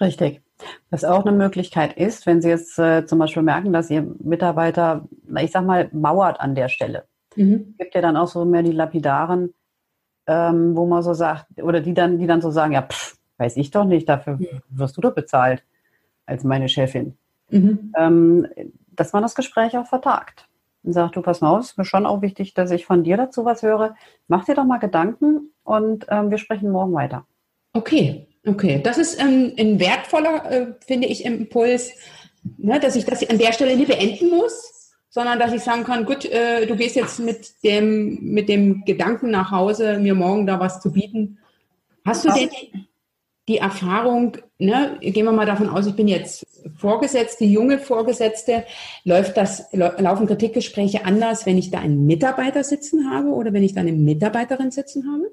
[0.02, 0.42] Richtig.
[0.90, 5.08] Was auch eine Möglichkeit ist, wenn Sie jetzt äh, zum Beispiel merken, dass Ihr Mitarbeiter,
[5.26, 7.06] na, ich sag mal, mauert an der Stelle.
[7.36, 7.76] Mhm.
[7.78, 9.54] Gibt ja dann auch so mehr die Lapidaren,
[10.26, 13.56] ähm, wo man so sagt, oder die dann, die dann so sagen, ja, pff, weiß
[13.58, 14.40] ich doch nicht, dafür
[14.70, 15.64] wirst du doch bezahlt
[16.26, 17.18] als meine Chefin.
[17.52, 17.94] Mhm.
[17.98, 18.48] Ähm,
[18.90, 20.47] dass man das Gespräch auch vertagt
[20.88, 23.18] und sagt, du pass mal auf, ist mir schon auch wichtig, dass ich von dir
[23.18, 23.96] dazu was höre.
[24.30, 27.28] Mach dir doch mal Gedanken und ähm, wir sprechen morgen weiter.
[27.74, 28.80] Okay, okay.
[28.82, 31.92] Das ist ähm, ein wertvoller, äh, finde ich, Impuls,
[32.58, 36.06] ne, dass ich das an der Stelle nicht beenden muss, sondern dass ich sagen kann,
[36.06, 40.58] gut, äh, du gehst jetzt mit dem, mit dem Gedanken nach Hause, mir morgen da
[40.58, 41.38] was zu bieten.
[42.06, 42.50] Hast du denn
[43.48, 46.46] die Erfahrung, ne, gehen wir mal davon aus, ich bin jetzt
[46.76, 48.66] Vorgesetzte, junge Vorgesetzte,
[49.06, 53.74] läuft das, laufen Kritikgespräche anders, wenn ich da einen Mitarbeiter sitzen habe oder wenn ich
[53.74, 55.32] da eine Mitarbeiterin sitzen habe?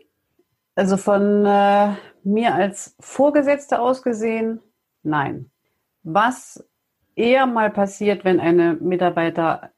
[0.77, 4.61] Also von äh, mir als Vorgesetzte aus gesehen,
[5.03, 5.51] nein.
[6.03, 6.65] Was
[7.17, 9.71] eher mal passiert, wenn eine Mitarbeiter,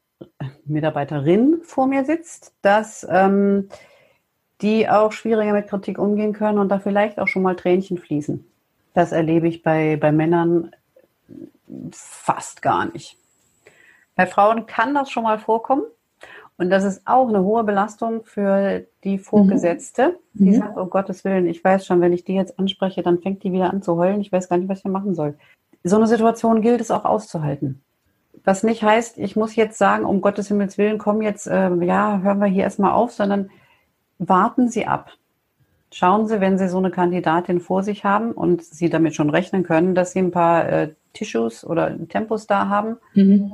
[0.65, 3.69] Mitarbeiterin vor mir sitzt, dass ähm,
[4.61, 8.45] die auch schwieriger mit Kritik umgehen können und da vielleicht auch schon mal Tränchen fließen.
[8.93, 10.71] Das erlebe ich bei, bei Männern
[11.91, 13.17] fast gar nicht.
[14.15, 15.83] Bei Frauen kann das schon mal vorkommen.
[16.57, 20.45] Und das ist auch eine hohe Belastung für die Vorgesetzte, mhm.
[20.45, 20.55] die mhm.
[20.55, 23.51] sagt, oh Gottes Willen, ich weiß schon, wenn ich die jetzt anspreche, dann fängt die
[23.51, 24.21] wieder an zu heulen.
[24.21, 25.35] Ich weiß gar nicht, was ich machen soll.
[25.83, 27.83] So eine Situation gilt es auch auszuhalten.
[28.43, 32.19] Was nicht heißt, ich muss jetzt sagen, um Gottes Himmels Willen, komm jetzt, äh, ja,
[32.23, 33.51] hören wir hier erstmal auf, sondern
[34.19, 35.11] warten Sie ab.
[35.91, 39.63] Schauen Sie, wenn Sie so eine Kandidatin vor sich haben und Sie damit schon rechnen
[39.63, 43.53] können, dass Sie ein paar äh, Tissues oder Tempos da haben, mhm.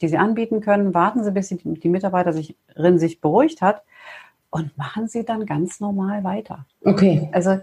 [0.00, 3.82] die Sie anbieten können, warten Sie, bis die, die Mitarbeiterin sich beruhigt hat
[4.50, 6.66] und machen Sie dann ganz normal weiter.
[6.84, 7.28] Okay.
[7.32, 7.58] Also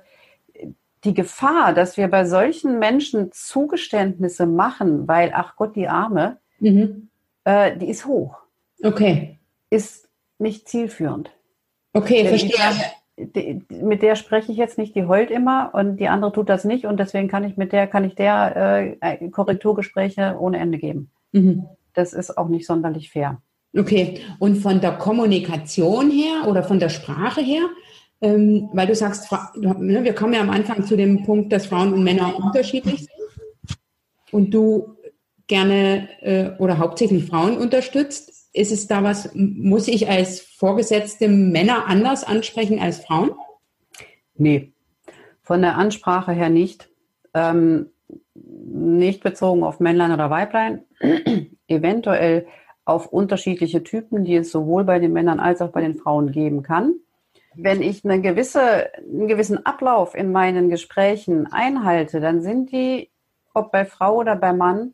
[1.03, 7.09] die Gefahr, dass wir bei solchen Menschen Zugeständnisse machen, weil, ach Gott, die Arme, mhm.
[7.43, 8.37] äh, die ist hoch.
[8.83, 9.39] Okay.
[9.69, 11.31] Ist nicht zielführend.
[11.93, 12.51] Okay, verstehe.
[13.17, 16.63] Die, mit der spreche ich jetzt nicht, die heult immer und die andere tut das
[16.63, 21.11] nicht und deswegen kann ich mit der, kann ich der äh, Korrekturgespräche ohne Ende geben.
[21.31, 21.65] Mhm.
[21.93, 23.41] Das ist auch nicht sonderlich fair.
[23.77, 27.63] Okay, und von der Kommunikation her oder von der Sprache her,
[28.21, 31.93] ähm, weil du sagst, ne, wir kommen ja am Anfang zu dem Punkt, dass Frauen
[31.93, 33.77] und Männer unterschiedlich sind
[34.31, 34.97] und du
[35.47, 38.30] gerne äh, oder hauptsächlich Frauen unterstützt.
[38.53, 43.31] Ist es da was, muss ich als Vorgesetzte Männer anders ansprechen als Frauen?
[44.35, 44.73] Nee,
[45.41, 46.89] von der Ansprache her nicht.
[47.33, 47.87] Ähm,
[48.33, 50.83] nicht bezogen auf Männlein oder Weiblein.
[51.67, 52.47] Eventuell
[52.83, 56.63] auf unterschiedliche Typen, die es sowohl bei den Männern als auch bei den Frauen geben
[56.63, 56.95] kann.
[57.55, 63.09] Wenn ich eine gewisse, einen gewissen Ablauf in meinen Gesprächen einhalte, dann sind die,
[63.53, 64.93] ob bei Frau oder bei Mann,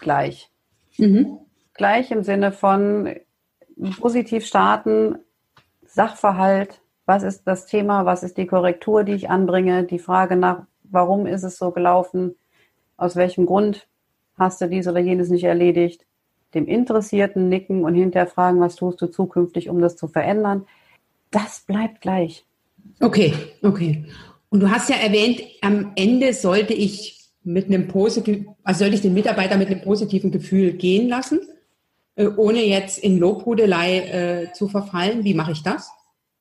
[0.00, 0.50] gleich.
[0.96, 1.38] Mhm.
[1.74, 3.14] Gleich im Sinne von
[4.00, 5.18] positiv starten,
[5.86, 10.64] Sachverhalt, was ist das Thema, was ist die Korrektur, die ich anbringe, die Frage nach,
[10.84, 12.36] warum ist es so gelaufen,
[12.96, 13.86] aus welchem Grund
[14.38, 16.06] hast du dies oder jenes nicht erledigt,
[16.54, 20.66] dem Interessierten nicken und hinterher fragen, was tust du zukünftig, um das zu verändern.
[21.30, 22.44] Das bleibt gleich.
[23.00, 24.04] Okay, okay.
[24.50, 29.00] Und du hast ja erwähnt, am Ende sollte ich mit einem positiven, also sollte ich
[29.00, 31.40] den Mitarbeiter mit einem positiven Gefühl gehen lassen,
[32.16, 35.24] ohne jetzt in Lobhudelei äh, zu verfallen.
[35.24, 35.90] Wie mache ich das?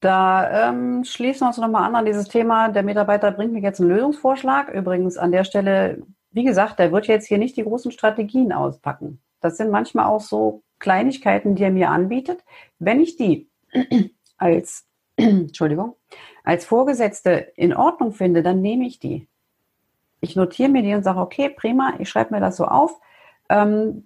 [0.02, 2.70] Da ähm, schließen wir uns nochmal an an dieses Thema.
[2.70, 4.70] Der Mitarbeiter bringt mir jetzt einen Lösungsvorschlag.
[4.70, 6.02] Übrigens an der Stelle,
[6.32, 9.22] wie gesagt, der wird jetzt hier nicht die großen Strategien auspacken.
[9.42, 12.44] Das sind manchmal auch so Kleinigkeiten, die er mir anbietet.
[12.80, 13.48] Wenn ich die
[14.38, 15.96] als, Entschuldigung,
[16.44, 19.28] als Vorgesetzte in Ordnung finde, dann nehme ich die.
[20.20, 23.00] Ich notiere mir die und sage, okay, prima, ich schreibe mir das so auf,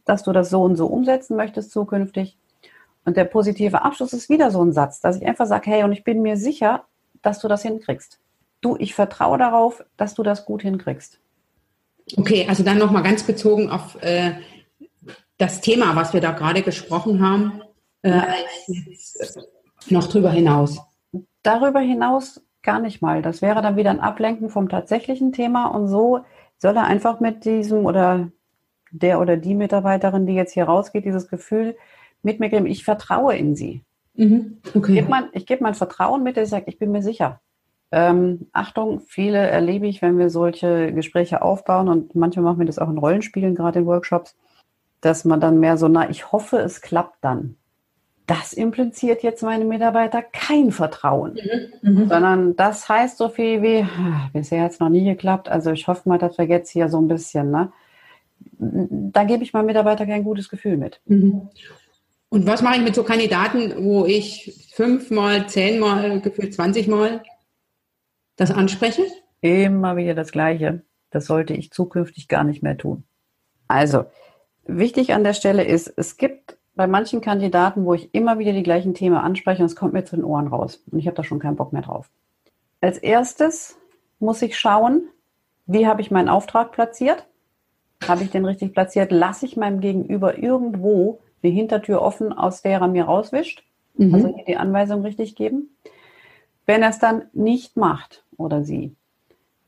[0.05, 2.37] dass du das so und so umsetzen möchtest zukünftig.
[3.05, 5.91] Und der positive Abschluss ist wieder so ein Satz, dass ich einfach sage, hey, und
[5.91, 6.85] ich bin mir sicher,
[7.21, 8.19] dass du das hinkriegst.
[8.61, 11.19] Du, ich vertraue darauf, dass du das gut hinkriegst.
[12.17, 14.33] Okay, also dann nochmal ganz bezogen auf äh,
[15.37, 17.61] das Thema, was wir da gerade gesprochen haben,
[18.01, 18.21] äh,
[19.89, 20.79] noch drüber hinaus.
[21.43, 23.21] Darüber hinaus gar nicht mal.
[23.21, 26.21] Das wäre dann wieder ein Ablenken vom tatsächlichen Thema und so
[26.57, 28.31] soll er einfach mit diesem oder
[28.99, 31.75] der oder die Mitarbeiterin, die jetzt hier rausgeht, dieses Gefühl
[32.23, 33.83] mit mir geben, ich vertraue in sie.
[34.15, 34.57] Mhm.
[34.73, 34.91] Okay.
[34.91, 37.41] Ich gebe mein, geb mein Vertrauen mit, ich sage, ich bin mir sicher.
[37.91, 42.79] Ähm, Achtung, viele erlebe ich, wenn wir solche Gespräche aufbauen und manchmal machen wir das
[42.79, 44.35] auch in Rollenspielen, gerade in Workshops,
[45.01, 47.57] dass man dann mehr so, na, ich hoffe, es klappt dann.
[48.27, 51.37] Das impliziert jetzt meine Mitarbeiter kein Vertrauen,
[51.83, 51.91] mhm.
[51.91, 52.09] Mhm.
[52.09, 55.87] sondern das heißt so viel wie, ah, bisher hat es noch nie geklappt, also ich
[55.87, 57.71] hoffe mal, dass wir jetzt hier so ein bisschen, ne?
[58.59, 61.01] Da gebe ich meinem Mitarbeiter kein gutes Gefühl mit.
[61.05, 61.49] Mhm.
[62.29, 67.23] Und was mache ich mit so Kandidaten, wo ich fünfmal, zehnmal, gefühlt zwanzigmal
[68.35, 69.03] das anspreche?
[69.41, 70.81] Immer wieder das Gleiche.
[71.11, 73.03] Das sollte ich zukünftig gar nicht mehr tun.
[73.67, 74.05] Also,
[74.65, 78.63] wichtig an der Stelle ist, es gibt bei manchen Kandidaten, wo ich immer wieder die
[78.63, 80.83] gleichen Themen anspreche und es kommt mir zu den Ohren raus.
[80.91, 82.09] Und ich habe da schon keinen Bock mehr drauf.
[82.81, 83.77] Als erstes
[84.19, 85.07] muss ich schauen,
[85.65, 87.25] wie habe ich meinen Auftrag platziert?
[88.07, 89.11] Habe ich den richtig platziert?
[89.11, 93.63] Lasse ich meinem Gegenüber irgendwo eine Hintertür offen, aus der er mir rauswischt?
[93.97, 94.13] Mhm.
[94.13, 95.69] Also die Anweisung richtig geben.
[96.65, 98.95] Wenn er es dann nicht macht oder sie,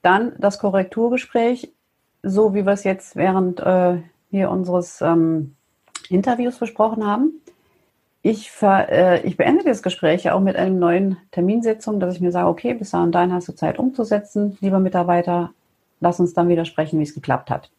[0.02, 1.72] dann das Korrekturgespräch,
[2.24, 3.98] so wie wir es jetzt während äh,
[4.32, 5.56] hier unseres ähm,
[6.10, 7.42] Interviews besprochen haben.
[8.24, 12.32] Ich, ver, äh, ich beende das Gespräch auch mit einer neuen Terminsitzung, dass ich mir
[12.32, 15.52] sage, okay, bis dahin dahin hast du Zeit umzusetzen, lieber Mitarbeiter,
[16.00, 17.70] lass uns dann wieder sprechen, wie es geklappt hat.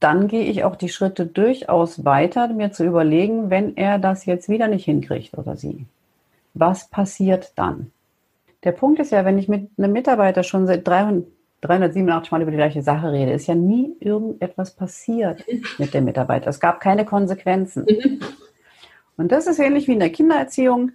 [0.00, 4.48] Dann gehe ich auch die Schritte durchaus weiter, mir zu überlegen, wenn er das jetzt
[4.48, 5.86] wieder nicht hinkriegt oder sie.
[6.54, 7.90] Was passiert dann?
[8.64, 11.26] Der Punkt ist ja, wenn ich mit einem Mitarbeiter schon seit 300,
[11.60, 15.44] 387 Mal über die gleiche Sache rede, ist ja nie irgendetwas passiert
[15.78, 16.50] mit dem Mitarbeiter.
[16.50, 17.84] Es gab keine Konsequenzen.
[17.84, 18.20] Mhm.
[19.16, 20.92] Und das ist ähnlich wie in der Kindererziehung.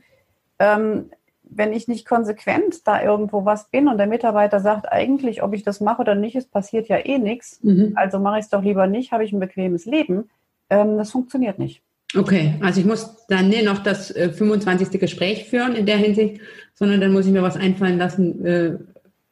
[0.59, 1.09] Ähm,
[1.43, 5.63] wenn ich nicht konsequent da irgendwo was bin und der Mitarbeiter sagt, eigentlich, ob ich
[5.63, 7.93] das mache oder nicht, es passiert ja eh nichts, mhm.
[7.95, 10.29] also mache ich es doch lieber nicht, habe ich ein bequemes Leben,
[10.69, 11.81] ähm, das funktioniert nicht.
[12.15, 14.99] Okay, also ich muss dann nicht noch das äh, 25.
[14.99, 16.41] Gespräch führen in der Hinsicht,
[16.73, 18.77] sondern dann muss ich mir was einfallen lassen, äh,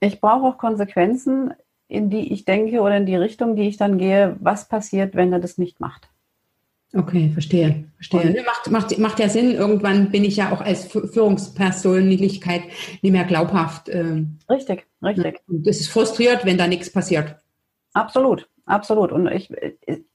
[0.03, 1.53] ich brauche auch Konsequenzen,
[1.87, 5.31] in die ich denke oder in die Richtung, die ich dann gehe, was passiert, wenn
[5.31, 6.09] er das nicht macht.
[6.93, 7.85] Okay, verstehe.
[7.95, 8.31] verstehe.
[8.31, 9.51] Ne, macht, macht, macht ja Sinn.
[9.51, 12.63] Irgendwann bin ich ja auch als Führungspersönlichkeit
[13.01, 13.87] nicht mehr glaubhaft.
[13.87, 15.39] Ähm, richtig, richtig.
[15.47, 17.37] Und es ist frustriert, wenn da nichts passiert.
[17.93, 19.13] Absolut, absolut.
[19.13, 19.53] Und ich,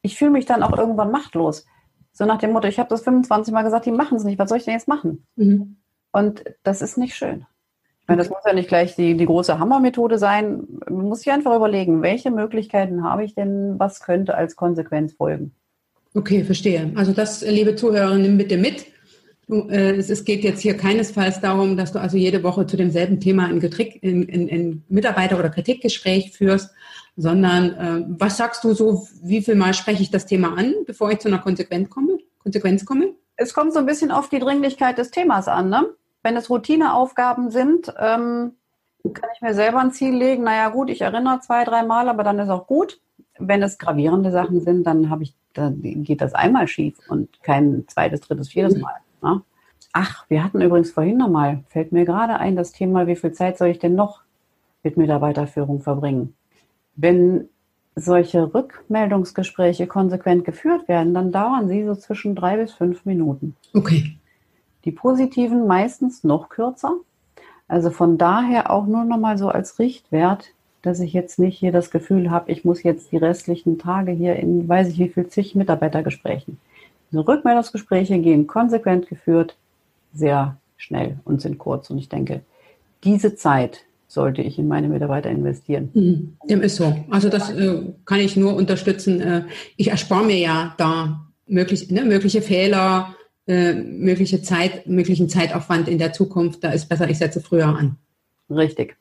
[0.03, 1.64] ich fühle mich dann auch irgendwann machtlos.
[2.12, 4.39] So nach dem Motto, ich habe das 25 Mal gesagt, die machen es nicht.
[4.39, 5.27] Was soll ich denn jetzt machen?
[5.37, 5.77] Mhm.
[6.12, 7.47] Und das ist nicht schön.
[8.01, 10.66] Ich meine, das muss ja nicht gleich die, die große Hammermethode sein.
[10.89, 15.55] Man muss sich einfach überlegen, welche Möglichkeiten habe ich denn, was könnte als Konsequenz folgen.
[16.17, 16.93] Okay, verstehe.
[16.95, 18.87] Also das, liebe Zuhörer, nimm bitte mit.
[19.51, 23.45] Äh, es geht jetzt hier keinesfalls darum, dass du also jede Woche zu demselben Thema
[23.45, 26.71] ein, Getrick, ein, ein, ein Mitarbeiter- oder Kritikgespräch führst,
[27.17, 31.11] sondern äh, was sagst du so, wie viel Mal spreche ich das Thema an, bevor
[31.12, 32.17] ich zu einer Konsequenz komme?
[32.39, 33.12] Konsequenz komme?
[33.37, 35.69] Es kommt so ein bisschen auf die Dringlichkeit des Themas an.
[35.69, 35.87] Ne?
[36.23, 38.53] Wenn es Routineaufgaben sind, ähm,
[39.12, 40.45] kann ich mir selber ein Ziel legen.
[40.45, 43.01] Naja, gut, ich erinnere zwei, drei Mal, aber dann ist auch gut.
[43.39, 47.85] wenn es gravierende Sachen sind, dann habe ich, dann geht das einmal schief und kein
[47.89, 48.95] zweites, drittes, viertes Mal.
[49.23, 49.43] Ne?
[49.93, 53.59] Ach, wir hatten übrigens vorhin nochmal, fällt mir gerade ein, das Thema, wie viel Zeit
[53.59, 54.23] soll ich denn noch
[54.83, 56.35] mit Mitarbeiterführung verbringen?
[56.95, 57.49] Wenn
[57.95, 63.57] solche Rückmeldungsgespräche konsequent geführt werden, dann dauern sie so zwischen drei bis fünf Minuten.
[63.73, 64.19] Okay.
[64.85, 66.95] Die positiven meistens noch kürzer.
[67.69, 70.53] Also von daher auch nur nochmal so als Richtwert,
[70.87, 74.37] dass ich jetzt nicht hier das Gefühl habe, ich muss jetzt die restlichen Tage hier
[74.37, 76.59] in, weiß ich wie viel, zig Mitarbeitergesprächen.
[77.11, 79.57] Diese Rückmeldungsgespräche gehen konsequent geführt,
[80.14, 81.91] sehr schnell und sind kurz.
[81.91, 82.43] Und ich denke,
[83.05, 85.91] diese Zeit sollte ich in meine Mitarbeiter investieren.
[85.93, 86.37] Mhm.
[86.49, 86.97] Dem ist so.
[87.11, 89.20] Also das äh, kann ich nur unterstützen.
[89.20, 89.45] Äh,
[89.76, 93.14] ich erspare mir ja da möglich, ne, mögliche Fehler,
[93.47, 96.62] äh, mögliche Zeit, möglichen Zeitaufwand in der Zukunft.
[96.62, 97.97] Da ist besser, ich setze früher an.
[98.49, 98.97] Richtig.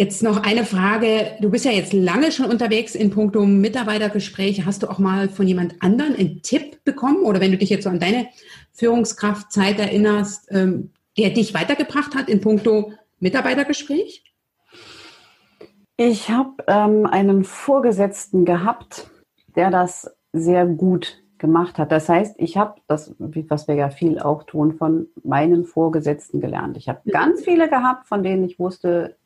[0.00, 1.32] Jetzt noch eine Frage.
[1.42, 4.64] Du bist ja jetzt lange schon unterwegs in puncto Mitarbeitergespräche.
[4.64, 7.22] Hast du auch mal von jemand anderen einen Tipp bekommen?
[7.24, 8.28] Oder wenn du dich jetzt so an deine
[8.72, 14.24] Führungskraftzeit erinnerst, ähm, der dich weitergebracht hat in puncto Mitarbeitergespräch?
[15.98, 19.10] Ich habe ähm, einen Vorgesetzten gehabt,
[19.54, 21.92] der das sehr gut gemacht hat.
[21.92, 26.78] Das heißt, ich habe das, was wir ja viel auch tun, von meinen Vorgesetzten gelernt.
[26.78, 29.16] Ich habe ganz viele gehabt, von denen ich wusste,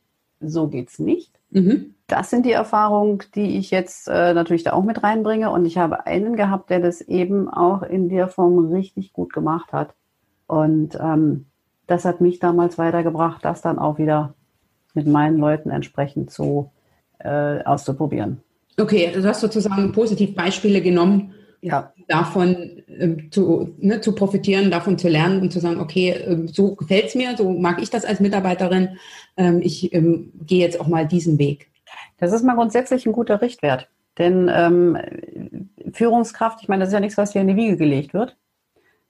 [0.48, 1.32] so geht's nicht.
[1.50, 1.94] Mhm.
[2.06, 5.50] Das sind die Erfahrungen, die ich jetzt äh, natürlich da auch mit reinbringe.
[5.50, 9.72] Und ich habe einen gehabt, der das eben auch in der Form richtig gut gemacht
[9.72, 9.94] hat.
[10.46, 11.46] Und ähm,
[11.86, 14.34] das hat mich damals weitergebracht, das dann auch wieder
[14.94, 16.70] mit meinen Leuten entsprechend zu
[17.18, 18.42] äh, auszuprobieren.
[18.78, 21.33] Okay, also du hast sozusagen positiv Beispiele genommen,
[21.64, 21.92] ja.
[22.08, 26.74] davon äh, zu, ne, zu profitieren, davon zu lernen und zu sagen, okay, äh, so
[26.74, 28.98] gefällt es mir, so mag ich das als Mitarbeiterin,
[29.36, 31.70] ähm, ich ähm, gehe jetzt auch mal diesen Weg.
[32.18, 33.88] Das ist mal grundsätzlich ein guter Richtwert.
[34.18, 34.96] Denn ähm,
[35.92, 38.36] Führungskraft, ich meine, das ist ja nichts, was hier in die Wiege gelegt wird,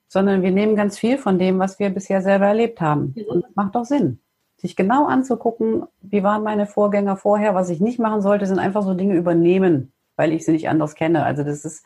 [0.08, 3.14] sondern wir nehmen ganz viel von dem, was wir bisher selber erlebt haben.
[3.16, 3.24] Mhm.
[3.28, 4.20] Und das macht doch Sinn.
[4.56, 8.82] Sich genau anzugucken, wie waren meine Vorgänger vorher, was ich nicht machen sollte, sind einfach
[8.82, 11.24] so Dinge übernehmen, weil ich sie nicht anders kenne.
[11.24, 11.84] Also das ist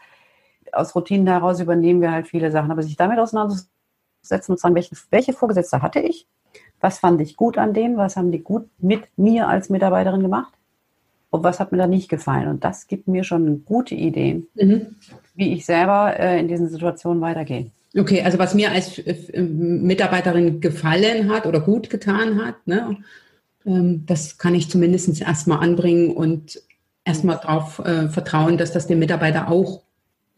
[0.73, 2.71] aus Routinen heraus übernehmen wir halt viele Sachen.
[2.71, 6.27] Aber sich damit auseinanderzusetzen und zu sagen, welche, welche Vorgesetzte hatte ich?
[6.81, 7.97] Was fand ich gut an denen?
[7.97, 10.53] Was haben die gut mit mir als Mitarbeiterin gemacht?
[11.31, 12.49] Und was hat mir da nicht gefallen?
[12.49, 14.97] Und das gibt mir schon gute Ideen, mhm.
[15.35, 17.71] wie ich selber äh, in diesen Situationen weitergehe.
[17.97, 22.97] Okay, also was mir als äh, Mitarbeiterin gefallen hat oder gut getan hat, ne,
[23.67, 26.63] ähm, das kann ich zumindest erstmal anbringen und
[27.05, 29.83] erstmal darauf äh, vertrauen, dass das dem Mitarbeiter auch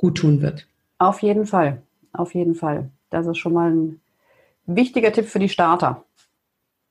[0.00, 0.66] gut tun wird.
[0.98, 1.82] Auf jeden Fall,
[2.12, 2.90] auf jeden Fall.
[3.10, 4.00] Das ist schon mal ein
[4.66, 6.04] wichtiger Tipp für die Starter.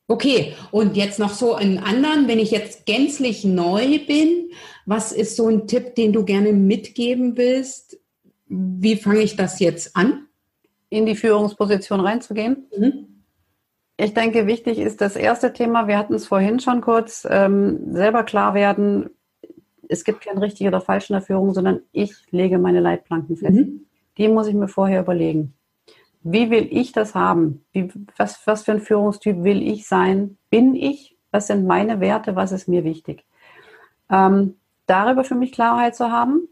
[0.07, 4.51] Okay, und jetzt noch so einen anderen, wenn ich jetzt gänzlich neu bin,
[4.86, 7.99] was ist so ein Tipp, den du gerne mitgeben willst?
[8.47, 10.28] Wie fange ich das jetzt an?
[10.89, 12.68] In die Führungsposition reinzugehen?
[12.76, 13.24] Mhm.
[13.97, 18.24] Ich denke, wichtig ist das erste Thema, wir hatten es vorhin schon kurz, ähm, selber
[18.24, 19.10] klar werden,
[19.89, 23.57] es gibt kein richtig oder falsch in der Führung, sondern ich lege meine Leitplanken fest.
[23.57, 23.85] Mhm.
[24.17, 25.53] Die muss ich mir vorher überlegen.
[26.21, 27.65] Wie will ich das haben?
[27.71, 30.37] Wie, was, was für ein Führungstyp will ich sein?
[30.49, 31.17] Bin ich?
[31.31, 32.35] Was sind meine Werte?
[32.35, 33.25] Was ist mir wichtig?
[34.09, 36.47] Ähm, darüber für mich Klarheit zu haben.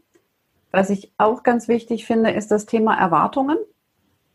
[0.70, 3.58] Was ich auch ganz wichtig finde, ist das Thema Erwartungen.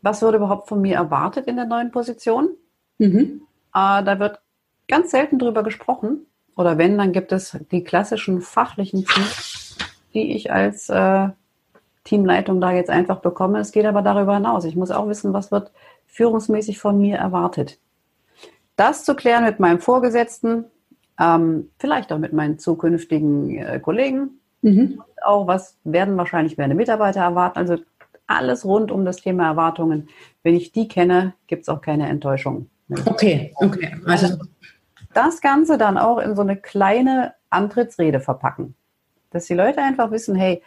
[0.02, 2.50] Was wird überhaupt von mir erwartet in der neuen Position?
[2.98, 3.42] Mhm.
[3.74, 4.40] Äh, da wird
[4.88, 6.26] ganz selten drüber gesprochen.
[6.56, 9.76] Oder wenn, dann gibt es die klassischen fachlichen Teams,
[10.14, 11.28] die ich als äh,
[12.04, 13.58] Teamleitung da jetzt einfach bekomme.
[13.58, 14.64] Es geht aber darüber hinaus.
[14.64, 15.72] Ich muss auch wissen, was wird
[16.06, 17.78] führungsmäßig von mir erwartet.
[18.76, 20.66] Das zu klären mit meinem Vorgesetzten,
[21.18, 24.40] ähm, vielleicht auch mit meinen zukünftigen äh, Kollegen.
[24.62, 25.02] Mhm.
[25.24, 27.58] Auch was werden wahrscheinlich meine Mitarbeiter erwarten.
[27.58, 27.76] Also
[28.26, 30.08] alles rund um das Thema Erwartungen.
[30.42, 32.68] Wenn ich die kenne, gibt es auch keine Enttäuschung.
[33.06, 33.96] Okay, okay.
[34.06, 34.38] Also
[35.14, 38.74] das Ganze dann auch in so eine kleine Antrittsrede verpacken.
[39.30, 40.62] Dass die Leute einfach wissen, hey,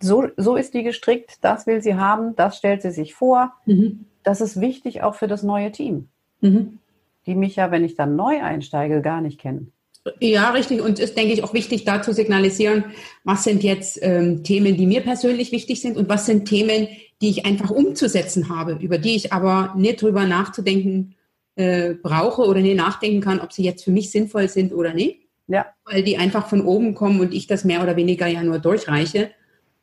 [0.00, 3.52] so, so ist die gestrickt, das will sie haben, das stellt sie sich vor.
[3.66, 4.06] Mhm.
[4.22, 6.08] Das ist wichtig auch für das neue Team.
[6.40, 6.78] Mhm.
[7.26, 9.72] Die mich ja, wenn ich dann neu einsteige, gar nicht kennen.
[10.18, 10.82] Ja, richtig.
[10.82, 12.84] Und ist, denke ich, auch wichtig, da zu signalisieren,
[13.22, 16.88] was sind jetzt ähm, Themen, die mir persönlich wichtig sind und was sind Themen,
[17.20, 21.14] die ich einfach umzusetzen habe, über die ich aber nicht drüber nachzudenken
[21.56, 25.28] äh, brauche oder nicht nachdenken kann, ob sie jetzt für mich sinnvoll sind oder nicht.
[25.48, 25.66] Ja.
[25.84, 29.30] Weil die einfach von oben kommen und ich das mehr oder weniger ja nur durchreiche.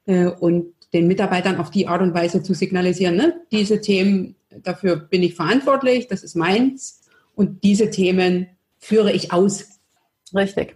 [0.05, 3.41] Äh, und den Mitarbeitern auf die Art und Weise zu signalisieren, ne?
[3.51, 7.03] diese Themen, dafür bin ich verantwortlich, das ist meins
[7.35, 8.47] und diese Themen
[8.79, 9.79] führe ich aus.
[10.33, 10.75] Richtig.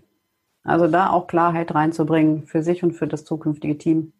[0.63, 4.13] Also da auch Klarheit reinzubringen für sich und für das zukünftige Team.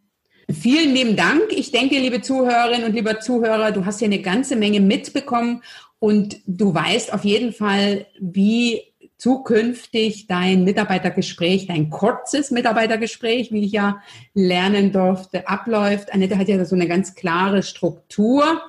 [0.52, 1.44] Vielen lieben Dank.
[1.52, 5.62] Ich denke, liebe Zuhörerinnen und lieber Zuhörer, du hast hier eine ganze Menge mitbekommen
[6.04, 8.82] und du weißt auf jeden Fall, wie
[9.16, 14.02] zukünftig dein Mitarbeitergespräch, dein kurzes Mitarbeitergespräch, wie ich ja
[14.34, 16.14] lernen durfte, abläuft.
[16.14, 18.64] Annette hat ja so eine ganz klare Struktur.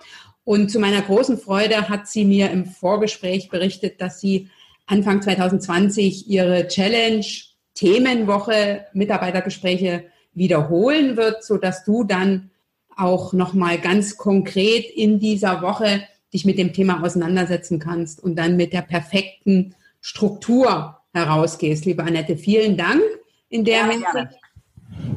[0.45, 4.49] Und zu meiner großen Freude hat sie mir im Vorgespräch berichtet, dass sie
[4.87, 7.27] Anfang 2020 ihre Challenge
[7.75, 10.05] Themenwoche Mitarbeitergespräche
[10.35, 12.53] wiederholen wird, so dass du dann
[12.97, 16.05] auch nochmal ganz konkret in dieser Woche
[16.35, 21.87] dich mit dem Thema auseinandersetzen kannst und dann mit der perfekten Struktur herausgehst.
[21.87, 23.01] Liebe Annette, vielen Dank
[23.49, 24.39] in der ja, Hinsicht.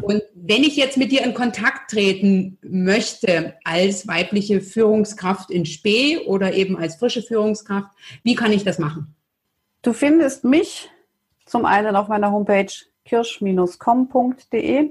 [0.01, 6.20] Und wenn ich jetzt mit dir in Kontakt treten möchte als weibliche Führungskraft in Spee
[6.20, 7.89] oder eben als frische Führungskraft,
[8.24, 9.13] wie kann ich das machen?
[9.82, 10.89] Du findest mich
[11.45, 12.72] zum einen auf meiner Homepage
[13.05, 14.89] kirsch-com.de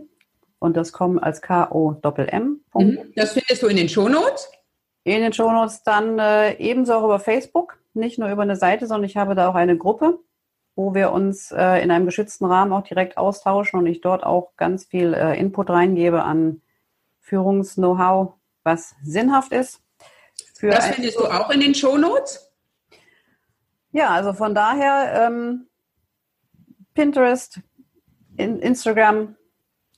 [0.59, 2.61] und das kommen als K-O-M.
[2.75, 2.99] Mhm.
[3.15, 4.49] Das findest du in den Shownotes?
[5.07, 9.09] In den Shownotes dann äh, ebenso auch über Facebook nicht nur über eine Seite, sondern
[9.09, 10.19] ich habe da auch eine Gruppe,
[10.75, 14.57] wo wir uns äh, in einem geschützten Rahmen auch direkt austauschen und ich dort auch
[14.57, 16.61] ganz viel äh, Input reingebe an
[17.21, 18.33] Führungs-Know-how,
[18.65, 19.81] was sinnhaft ist.
[20.61, 22.53] das findest du auch in den Shownotes?
[23.93, 25.69] Ja, also von daher ähm,
[26.95, 27.61] Pinterest,
[28.37, 29.37] in Instagram,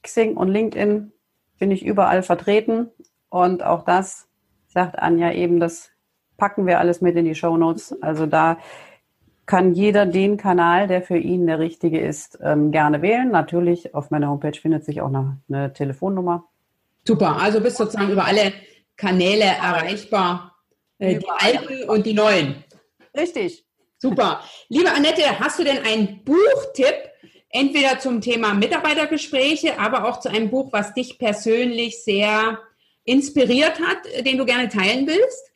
[0.03, 1.15] Xing und LinkedIn
[1.59, 2.91] bin ich überall vertreten
[3.31, 4.28] und auch das
[4.79, 5.91] sagt Anja eben, das
[6.37, 8.01] packen wir alles mit in die Show Notes.
[8.01, 8.59] Also da
[9.45, 13.29] kann jeder den Kanal, der für ihn der richtige ist, ähm, gerne wählen.
[13.33, 16.45] Natürlich auf meiner Homepage findet sich auch eine, eine Telefonnummer.
[17.05, 18.53] Super, also bist sozusagen über alle
[18.97, 20.55] Kanäle erreichbar,
[21.01, 22.63] äh, die alten und die neuen.
[23.17, 23.65] Richtig.
[23.99, 24.41] Super.
[24.69, 27.11] Liebe Annette, hast du denn einen Buchtipp,
[27.51, 32.61] entweder zum Thema Mitarbeitergespräche, aber auch zu einem Buch, was dich persönlich sehr
[33.09, 35.53] inspiriert hat, den du gerne teilen willst?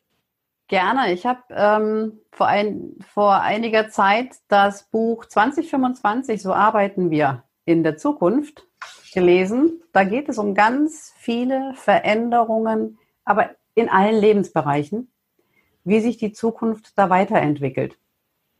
[0.67, 1.13] Gerne.
[1.13, 7.83] Ich habe ähm, vor, ein, vor einiger Zeit das Buch 2025, so arbeiten wir in
[7.83, 8.65] der Zukunft,
[9.13, 9.83] gelesen.
[9.91, 15.11] Da geht es um ganz viele Veränderungen, aber in allen Lebensbereichen,
[15.83, 17.97] wie sich die Zukunft da weiterentwickelt.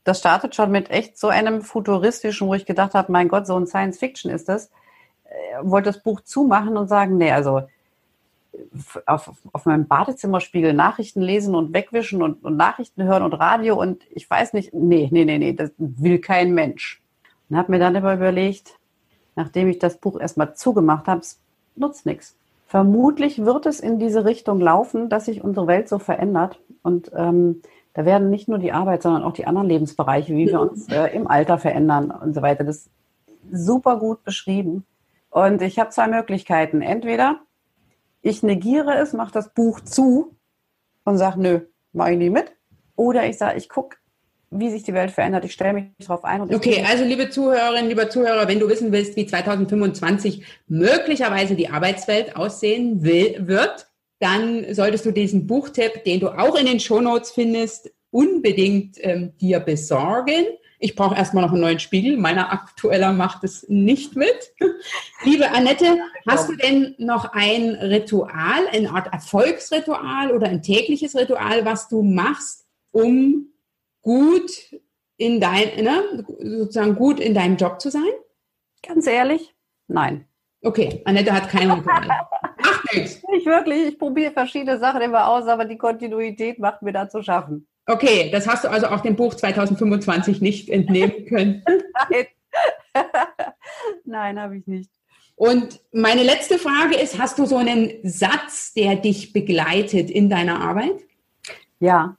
[0.04, 3.56] Das startet schon mit echt so einem futuristischen, wo ich gedacht habe, mein Gott, so
[3.56, 4.70] ein Science Fiction ist das.
[5.24, 7.64] Äh, wollte das Buch zumachen und sagen, nee, also
[9.06, 14.04] auf, auf meinem Badezimmerspiegel Nachrichten lesen und wegwischen und, und, Nachrichten hören und Radio und
[14.12, 17.01] ich weiß nicht, nee, nee, nee, nee, das will kein Mensch.
[17.49, 18.78] Und habe mir dann aber überlegt,
[19.36, 21.39] nachdem ich das Buch erstmal zugemacht habe, es
[21.76, 22.36] nutzt nichts.
[22.68, 27.62] Vermutlich wird es in diese Richtung laufen, dass sich unsere Welt so verändert und ähm,
[27.93, 31.08] da werden nicht nur die Arbeit, sondern auch die anderen Lebensbereiche, wie wir uns äh,
[31.16, 32.64] im Alter verändern und so weiter.
[32.64, 32.89] Das ist
[33.51, 34.86] super gut beschrieben.
[35.30, 36.82] Und ich habe zwei Möglichkeiten.
[36.82, 37.39] Entweder
[38.24, 40.36] ich negiere es, mache das Buch zu
[41.03, 41.59] und sage, nö,
[41.91, 42.53] mache ich nie mit.
[42.95, 43.97] Oder ich sage, ich gucke,
[44.49, 45.45] wie sich die Welt verändert.
[45.45, 46.41] Ich stelle mich darauf ein.
[46.41, 52.36] okay, also liebe Zuhörerinnen, lieber Zuhörer, wenn du wissen willst, wie 2025 möglicherweise die Arbeitswelt
[52.36, 53.88] aussehen will, wird,
[54.19, 59.59] dann solltest du diesen Buchtipp, den du auch in den Shownotes findest, unbedingt ähm, dir
[59.59, 60.45] besorgen.
[60.84, 62.18] Ich brauche erstmal noch einen neuen Spiegel.
[62.18, 64.54] Meiner aktueller macht es nicht mit.
[65.24, 71.64] Liebe Annette, hast du denn noch ein Ritual, eine Art Erfolgsritual oder ein tägliches Ritual,
[71.64, 73.54] was du machst, um
[74.02, 74.52] gut
[75.16, 76.26] in dein, ne,
[76.58, 78.12] sozusagen gut in deinem Job zu sein?
[78.86, 79.56] Ganz ehrlich,
[79.88, 80.28] nein.
[80.64, 82.08] Okay, Annette hat kein Ritual.
[82.08, 83.22] Macht nichts.
[83.32, 83.88] Nicht wirklich.
[83.88, 87.70] Ich probiere verschiedene Sachen immer aus, aber die Kontinuität macht mir da zu schaffen.
[87.86, 91.64] Okay, das hast du also auch dem Buch 2025 nicht entnehmen können.
[92.10, 92.28] Nein,
[94.06, 94.90] Nein habe ich nicht.
[95.36, 100.62] Und meine letzte Frage ist, hast du so einen Satz, der dich begleitet in deiner
[100.62, 101.02] Arbeit?
[101.80, 102.16] Ja,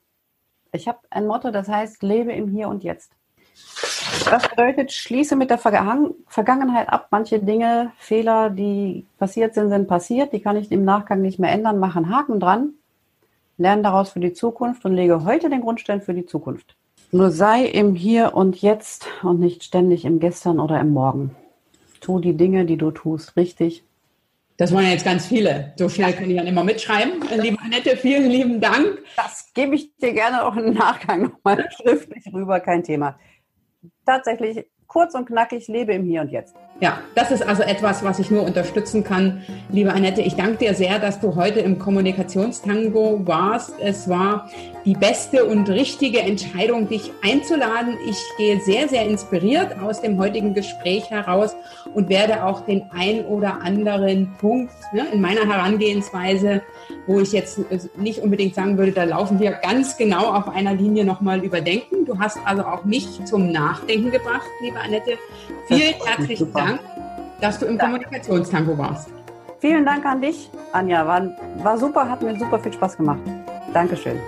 [0.72, 3.12] ich habe ein Motto, das heißt, lebe im Hier und Jetzt.
[4.28, 7.08] Das bedeutet, schließe mit der Vergangenheit ab.
[7.10, 10.32] Manche Dinge, Fehler, die passiert sind, sind passiert.
[10.32, 11.78] Die kann ich im Nachgang nicht mehr ändern.
[11.78, 12.74] Mache einen Haken dran
[13.56, 16.76] lerne daraus für die Zukunft und lege heute den Grundstein für die Zukunft.
[17.12, 21.36] Nur sei im Hier und Jetzt und nicht ständig im Gestern oder im Morgen.
[22.00, 23.84] Tu die Dinge, die du tust, richtig.
[24.56, 25.72] Das waren jetzt ganz viele.
[25.76, 27.22] So schnell kann ich dann immer mitschreiben.
[27.40, 29.02] Liebe Annette, vielen lieben Dank.
[29.16, 33.18] Das gebe ich dir gerne auch im Nachgang nochmal schriftlich rüber, kein Thema.
[34.06, 36.54] Tatsächlich kurz und knackig, lebe im Hier und Jetzt.
[36.80, 39.42] Ja, das ist also etwas, was ich nur unterstützen kann.
[39.70, 43.74] Liebe Annette, ich danke dir sehr, dass du heute im Kommunikationstango warst.
[43.80, 44.50] Es war
[44.84, 47.96] die beste und richtige Entscheidung, dich einzuladen.
[48.08, 51.54] Ich gehe sehr, sehr inspiriert aus dem heutigen Gespräch heraus
[51.94, 56.60] und werde auch den ein oder anderen Punkt ne, in meiner Herangehensweise,
[57.06, 57.60] wo ich jetzt
[57.96, 62.04] nicht unbedingt sagen würde, da laufen wir ganz genau auf einer Linie nochmal überdenken.
[62.04, 65.18] Du hast also auch mich zum Nachdenken gebracht, liebe Annette.
[65.68, 66.73] Vielen herzlichen Dank,
[67.44, 67.84] dass du im ja.
[67.84, 69.10] Kommunikationstango warst.
[69.60, 71.06] Vielen Dank an dich, Anja.
[71.06, 71.28] War,
[71.62, 73.20] war super, hat mir super viel Spaß gemacht.
[73.72, 74.18] Dankeschön.